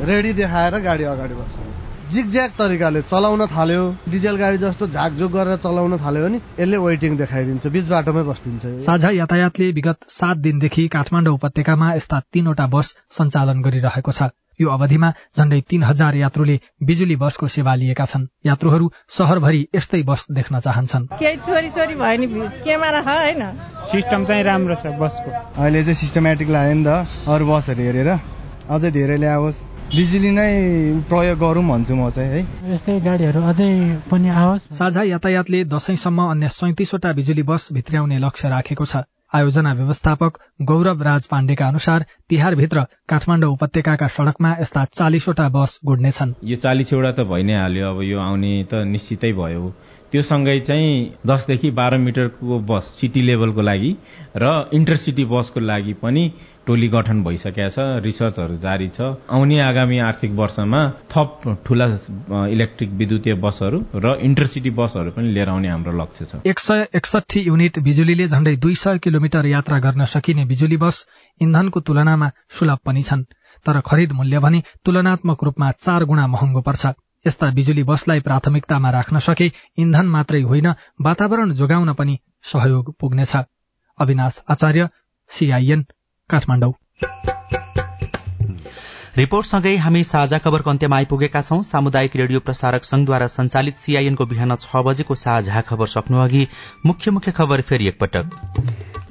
रेडी 0.09 0.33
देखाएर 0.40 0.74
गाडी 0.87 1.05
अगाडि 1.14 1.35
बढ्छ 1.35 1.55
जिगज्याग 2.12 2.50
तरिकाले 2.59 3.00
चलाउन 3.02 3.42
थाल्यो। 3.50 3.83
डिजेल 4.09 4.37
गाडी 4.38 4.59
जस्तो 4.59 4.87
झाकझुक 4.87 5.31
गरेर 5.33 5.57
चलाउन 5.59 5.96
थाल्यो 5.98 6.22
भने 6.24 6.38
यसले 6.61 6.76
वेटिङ 6.87 7.16
देखाइदिन्छ 7.18 7.66
बीच 7.66 7.87
बाटोमै 7.90 8.22
बस्दिन्छ। 8.31 8.62
साझा 8.87 9.11
यातायातले 9.11 9.70
विगत 9.79 9.98
सात 10.18 10.37
दिनदेखि 10.46 10.87
काठमाडौँ 10.94 11.35
उपत्यकामा 11.35 11.92
यस्ता 11.94 12.20
तीनवटा 12.33 12.66
बस 12.74 12.94
सञ्चालन 13.18 13.62
गरिरहेको 13.66 14.12
छ। 14.12 14.31
यो 14.61 14.69
अवधिमा 14.69 15.11
झण्डै 15.37 15.61
तीन 15.71 15.83
हजार 15.83 16.14
यात्रुले 16.16 16.57
बिजुली 16.83 17.16
बसको 17.16 17.47
सेवा 17.47 17.75
लिएका 17.75 18.05
छन्। 18.05 18.27
यात्रुहरू 18.47 18.90
शहरभरि 19.09 19.61
यस्तै 19.75 20.03
बस 20.03 20.27
देख्न 20.31 20.61
चाहन्छन्। 20.61 21.07
केही 21.21 21.37
छोरी 21.47 21.71
छोरी 21.71 21.95
भयो 21.95 22.16
नि 22.21 22.27
क्यामेरा 22.64 23.01
होइन? 23.01 23.42
सिस्टम 23.92 24.25
चाहिँ 24.25 24.42
राम्रो 24.45 24.75
छ 24.75 24.97
बसको। 24.97 25.31
अहिले 25.61 25.83
चाहिँ 25.83 25.95
सिस्टमेटिक 25.95 26.49
लाग्यो 26.49 26.75
नि 26.75 26.85
त 26.85 26.90
अरू 27.29 27.45
बसहरू 27.47 27.83
हेरेर। 27.83 28.11
अझै 28.66 28.90
धेरै 28.90 29.16
ल्याओस्। 29.16 29.59
बिजुली 29.87 30.31
नै 30.35 30.51
प्रयोग 31.07 31.38
गरौँ 31.38 31.62
भन्छु 31.62 31.95
म 31.95 32.11
चाहिँ 32.11 32.31
है। 32.35 32.40
यस्तै 32.75 32.99
गाडीहरू 33.07 33.40
अझै 33.47 33.71
पनि 34.11 34.29
आओस्। 34.35 34.75
साझा 34.75 35.03
यातायातले 35.14 35.64
दशैंसम्म 35.71 36.19
अन्य 36.33 36.49
सैतिसवटा 36.51 37.12
बिजुली 37.12 37.42
बस 37.47 37.73
भित्र्याउने 37.73 38.19
लक्ष्य 38.19 38.49
राखेको 38.51 38.85
छ। 38.85 39.07
आयोजना 39.35 39.73
व्यवस्थापक 39.73 40.39
गौरव 40.62 41.03
राज 41.03 41.27
पाण्डेका 41.27 41.67
अनुसार 41.69 42.05
तिहारभित्र 42.31 42.83
काठमाडौँ 43.09 43.53
उपत्यकाका 43.53 44.07
सड़कमा 44.17 44.51
यस्ता 44.61 44.85
चालिसवटा 44.93 45.49
बस 45.49 45.79
गुड्नेछन्। 45.85 46.35
यो 46.45 46.57
चालिसवटा 46.57 47.11
त 47.12 47.27
भइ 47.27 47.43
नै 47.43 47.57
हाल्यो 47.59 47.91
अब 47.91 48.03
यो 48.03 48.19
आउने 48.21 48.53
त 48.71 48.87
निश्चितै 48.87 49.33
भयो। 49.33 49.73
त्यो 50.12 50.23
सँगै 50.23 50.59
चाहिँ 50.61 50.90
दसदेखि 51.27 51.71
बाह्र 51.79 51.97
मिटरको 51.99 52.59
बस 52.69 52.85
सिटी 52.99 53.23
लेभलको 53.23 53.62
लागि 53.62 53.90
र 54.37 54.45
इन्टरसिटी 54.73 55.25
बसको 55.27 55.61
लागि 55.61 55.92
पनि 56.03 56.23
टोली 56.66 56.88
गठन 56.88 57.23
भइसकेका 57.23 57.69
छ 57.69 57.79
रिसर्चहरू 58.05 58.57
जारी 58.59 58.88
छ। 58.88 59.01
आउने 59.31 59.61
आगामी 59.61 59.99
आर्थिक 60.03 60.31
वर्षमा 60.40 60.81
थप 61.11 61.40
ठूला 61.66 61.87
इलेक्ट्रिक 62.49 62.90
विद्युतीय 63.01 63.35
बसहरू 63.45 63.79
र 63.95 64.14
इन्टरसिटी 64.29 64.71
बसहरू 64.81 65.11
पनि 65.16 65.29
लिएर 65.31 65.49
आउने 65.49 65.69
हाम्रो 65.69 65.92
लक्ष्य 66.01 66.25
छ। 66.25 66.42
एक 66.47 66.59
सय 66.59 66.87
एकसठी 66.95 67.40
युनिट 67.47 67.79
बिजुलीले 67.87 68.27
झण्डै 68.29 68.57
दुई 68.59 68.75
सय 68.75 68.99
किलोमिटर 68.99 69.47
यात्रा 69.47 69.79
गर्न 69.87 70.05
सकिने 70.14 70.45
बिजुली 70.45 70.77
बस 70.77 71.07
इन्धनको 71.40 71.81
तुलनामा 71.81 72.31
सुलभ 72.59 72.79
पनि 72.87 73.03
छन् 73.03 73.25
तर 73.66 73.81
खरिद 73.87 74.12
मूल्य 74.12 74.38
भने 74.38 74.62
तुलनात्मक 74.85 75.45
रूपमा 75.45 75.71
चार 75.81 76.05
गुणा 76.05 76.27
महँगो 76.27 76.61
पर्छ। 76.62 76.95
यस्ता 77.27 77.51
बिजुली 77.51 77.83
बसलाई 77.83 78.21
प्राथमिकतामा 78.21 78.91
राख्न 78.91 79.19
सके 79.19 79.51
इन्धन 79.79 80.07
मात्रै 80.07 80.41
होइन 80.43 80.69
वातावरण 81.01 81.53
जोगाउन 81.53 81.93
पनि 81.93 82.19
सहयोग 82.45 82.95
पुग्नेछ। 83.01 83.37
अविनाश 83.99 84.43
आचार्य 84.51 84.89
सीआईएन 85.31 85.83
काठमाडौँ। 86.31 86.73
रिपोर्टसँगै 89.17 89.75
हामी 89.77 90.03
साझा 90.05 90.39
खबरको 90.39 90.71
अन्त्यमा 90.71 90.97
आइपुगेका 90.97 91.43
छौं। 91.43 91.62
सामुदायिक 91.62 92.17
रेडियो 92.17 92.41
प्रसारक 92.41 92.85
संघद्वारा 92.85 93.27
संचालित 93.27 93.77
सीआईएनको 93.77 94.27
बिहान 94.27 94.55
छ 94.57 94.85
बजेको 94.87 95.15
साझा 95.15 95.61
खबर 95.61 95.87
सक्नु 95.87 96.19
अघि 96.19 96.47
मुख्य 96.87 97.11
मुख्य 97.11 97.33
खबर 97.33 97.61
फेरि 97.62 97.89
एकपटक। 97.89 98.25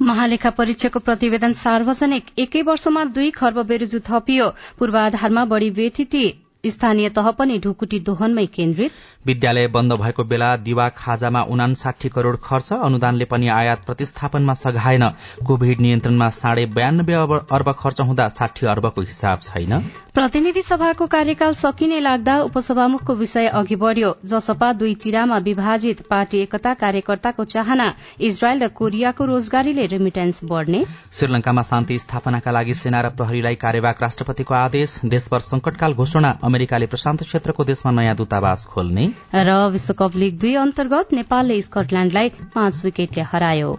महालेखा 0.02 0.50
परीक्षाको 0.50 0.98
प्रतिवेदन 1.00 1.52
सार्वजनिक। 1.52 2.24
एकै 2.38 2.62
वर्षमा 2.62 3.04
दुई 3.12 3.30
खर्ब 3.32 3.62
बेरुजु 3.66 4.00
थपियो। 4.06 4.48
पूर्वाधारमा 4.78 5.44
बढ़ी 5.44 5.70
व्यथिति 5.70 6.24
स्थानीय 6.70 7.08
तह 7.08 7.30
पनि 7.30 7.58
ढुकुटी 7.58 7.98
दोहनमै 8.00 8.46
केन्द्रित। 8.48 8.92
विद्यालय 9.26 9.66
बन्द 9.68 9.92
भएको 9.92 10.24
बेला 10.24 10.56
दिवा 10.58 10.88
खाजामा 10.96 11.42
उनासाठी 11.50 12.08
करोड़ 12.08 12.36
खर्च 12.44 12.72
अनुदानले 12.72 13.24
पनि 13.24 13.48
आयात 13.50 13.84
प्रतिस्थापनमा 13.86 14.54
सघाएन। 14.54 15.04
कोविड 15.46 15.80
नियन्त्रणमा 15.80 16.28
साढे 16.32 16.66
बयानब्बे 16.74 17.14
अर्ब 17.50 17.72
खर्च 17.78 18.00
हुँदा 18.00 18.28
साठी 18.30 18.66
अर्बको 18.66 19.02
हिसाब 19.02 19.38
छैन। 19.42 19.80
प्रतिनिधि 20.14 20.62
सभाको 20.62 21.06
कार्यकाल 21.06 21.54
सकिने 21.54 22.00
लाग्दा 22.00 22.38
उपसभामुखको 22.42 23.14
विषय 23.14 23.46
अघि 23.54 23.76
बढ़्यो। 23.76 24.14
जसपा 24.24 24.72
दुई 24.74 24.94
चिरामा 24.96 25.38
विभाजित 25.46 26.00
पार्टी 26.10 26.38
एकता 26.38 26.74
कार्यकर्ताको 26.76 27.44
चाहना 27.46 27.92
इजरायल 28.20 28.58
र 28.58 28.68
कोरियाको 28.78 29.24
रोजगारीले 29.26 29.86
रेमिटेन्स 29.86 30.40
बढ़ने। 30.44 30.84
श्रीलंकामा 31.12 31.62
शान्ति 31.64 31.98
स्थापनाका 31.98 32.50
लागि 32.50 32.74
सेना 32.76 33.00
र 33.00 33.10
प्रहरीलाई 33.12 33.54
कार्यवाहक 33.56 34.02
राष्ट्रपतिको 34.02 34.54
आदेश। 34.56 34.98
देशभर 35.06 35.40
संकटकाल 35.42 35.94
घोषणा। 35.94 36.36
अमेरिकाले 36.56 36.86
प्रशान्त 36.88 37.22
क्षेत्रको 37.22 37.64
देशमा 37.64 37.90
नयाँ 37.92 38.16
दूतावास 38.16 38.64
खोल्ने। 38.72 39.04
र 39.36 39.56
विश्वकप 39.68 40.16
लीग 40.16 40.38
दुई 40.40 40.54
अन्तर्गत 40.56 41.12
नेपालले 41.12 41.60
स्कटल्याण्डलाई 41.60 42.28
पाँच 42.56 42.84
विकेटले 42.84 43.22
हरायो। 43.28 43.72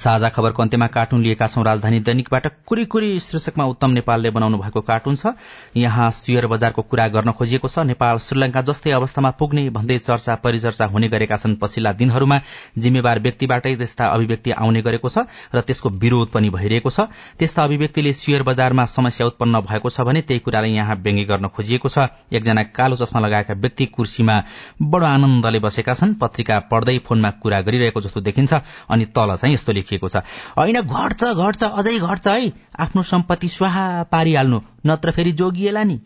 साझा 0.00 0.28
खबरको 0.28 0.62
अन्त्यमा 0.62 0.86
कार्टुन 0.88 1.22
लिएका 1.22 1.46
छौं 1.46 1.64
राजधानी 1.64 1.98
दैनिकबाट 2.00 2.46
कुरी 2.66 2.84
कुरी 2.84 3.08
शीर्षकमा 3.20 3.64
उत्तम 3.66 3.90
नेपालले 3.90 4.30
बनाउनु 4.30 4.58
भएको 4.58 4.80
कार्टुन 4.80 5.16
छ। 5.16 5.32
यहाँ 5.76 6.10
शेयर 6.10 6.46
बजारको 6.46 6.82
कुरा 6.82 7.08
गर्न 7.08 7.32
खोजिएको 7.32 7.68
छ। 7.68 7.84
नेपाल 7.84 8.18
श्रीलंका 8.18 8.62
जस्तै 8.62 8.90
अवस्थामा 8.90 9.30
पुग्ने 9.36 9.68
भन्दै 9.70 9.98
चर्चा 10.00 10.34
परिचर्चा 10.40 10.86
हुने 10.86 11.08
गरेका 11.08 11.36
छन् 11.36 11.56
पछिल्ला 11.60 11.92
दिनहरूमा। 11.92 12.38
जिम्मेवार 12.80 13.18
व्यक्तिबाटै 13.20 13.74
त्यस्ता 13.76 14.06
अभिव्यक्ति 14.08 14.50
आउने 14.52 14.80
गरेको 14.82 15.08
छ 15.08 15.28
र 15.54 15.60
त्यसको 15.60 15.88
विरोध 16.00 16.28
पनि 16.32 16.48
भइरहेको 16.48 16.90
छ। 16.90 17.00
त्यस्ता 17.36 17.64
अभिव्यक्तिले 17.64 18.12
शेयर 18.14 18.42
बजारमा 18.42 18.84
समस्या 18.86 19.26
उत्पन्न 19.26 19.60
भएको 19.68 19.90
छ 19.90 20.00
भने 20.00 20.22
त्यही 20.24 20.40
कुरालाई 20.40 20.72
यहाँ 20.72 20.96
व्यङ्ग्य 20.96 21.24
गर्न 21.28 21.48
खोजिएको 21.52 21.88
छ। 21.88 22.08
एकजना 22.32 22.62
कालो 22.72 22.96
चस्मा 22.96 23.20
लगाएका 23.20 23.54
व्यक्ति 23.54 23.86
कुर्सीमा 23.92 24.36
बडो 24.80 25.06
आनन्दले 25.06 25.60
बसेका 25.60 25.94
छन्। 25.94 26.16
पत्रिका 26.16 26.58
पढ्दै 26.72 26.98
फोनमा 27.04 27.30
कुरा 27.44 27.60
गरिरहेको 27.68 28.00
जस्तो 28.00 28.20
देखिन्छ। 28.20 28.52
अनि 28.88 29.04
तल 29.12 29.36
चाहिँ 29.36 29.54
यस्तो 29.54 29.72
लेखिएको 29.90 30.08
छ। 30.08 30.16
होइन 30.58 30.80
घट्छ 30.80 31.24
घट्छ 31.24 31.62
अझै 31.64 31.98
घट्छ 31.98 32.28
है। 32.28 32.52
आफ्नो 32.78 33.02
सम्पत्ति 33.02 33.48
स्वाहा 33.48 34.02
पारिहाल्नु 34.02 34.60
नत्र 34.86 35.10
फेरि 35.10 35.32
जोगिएला 35.32 35.84
नि। 35.84 36.00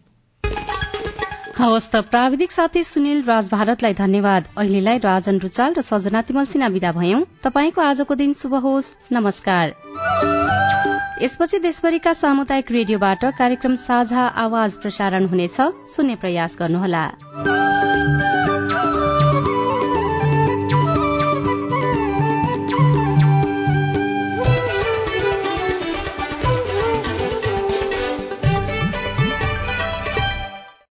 हवस् 1.58 1.90
त 1.90 1.96
प्राविधिक 1.96 2.52
साथी 2.52 2.84
सुनिल 2.84 3.22
राज 3.22 3.48
भारतलाई 3.50 3.94
धन्यवाद। 3.94 4.48
अहिलेलाई 4.58 4.98
राजन 4.98 5.38
रुचाल 5.38 5.74
र 5.78 5.80
सजना 5.82 6.22
तिमल 6.22 6.44
सिन्हा 6.44 6.68
विदा 6.68 6.92
भयौं। 6.92 7.20
तपाईँको 7.42 7.80
आजको 7.80 8.14
दिन 8.14 8.34
शुभ 8.34 8.54
होस्। 8.54 8.94
नमस्कार। 9.12 9.74
यसपछि 11.22 11.58
देशभरिका 11.58 12.12
सामुदायिक 12.12 12.70
रेडियोबाट 12.70 13.24
कार्यक्रम 13.24 13.74
साझा 13.76 14.26
आवाज 14.26 14.76
प्रसारण 14.76 15.26
हुनेछ। 15.26 15.56
सुन्ने 15.94 16.14
प्रयास 16.14 16.56
गर्नुहोला। 16.58 17.04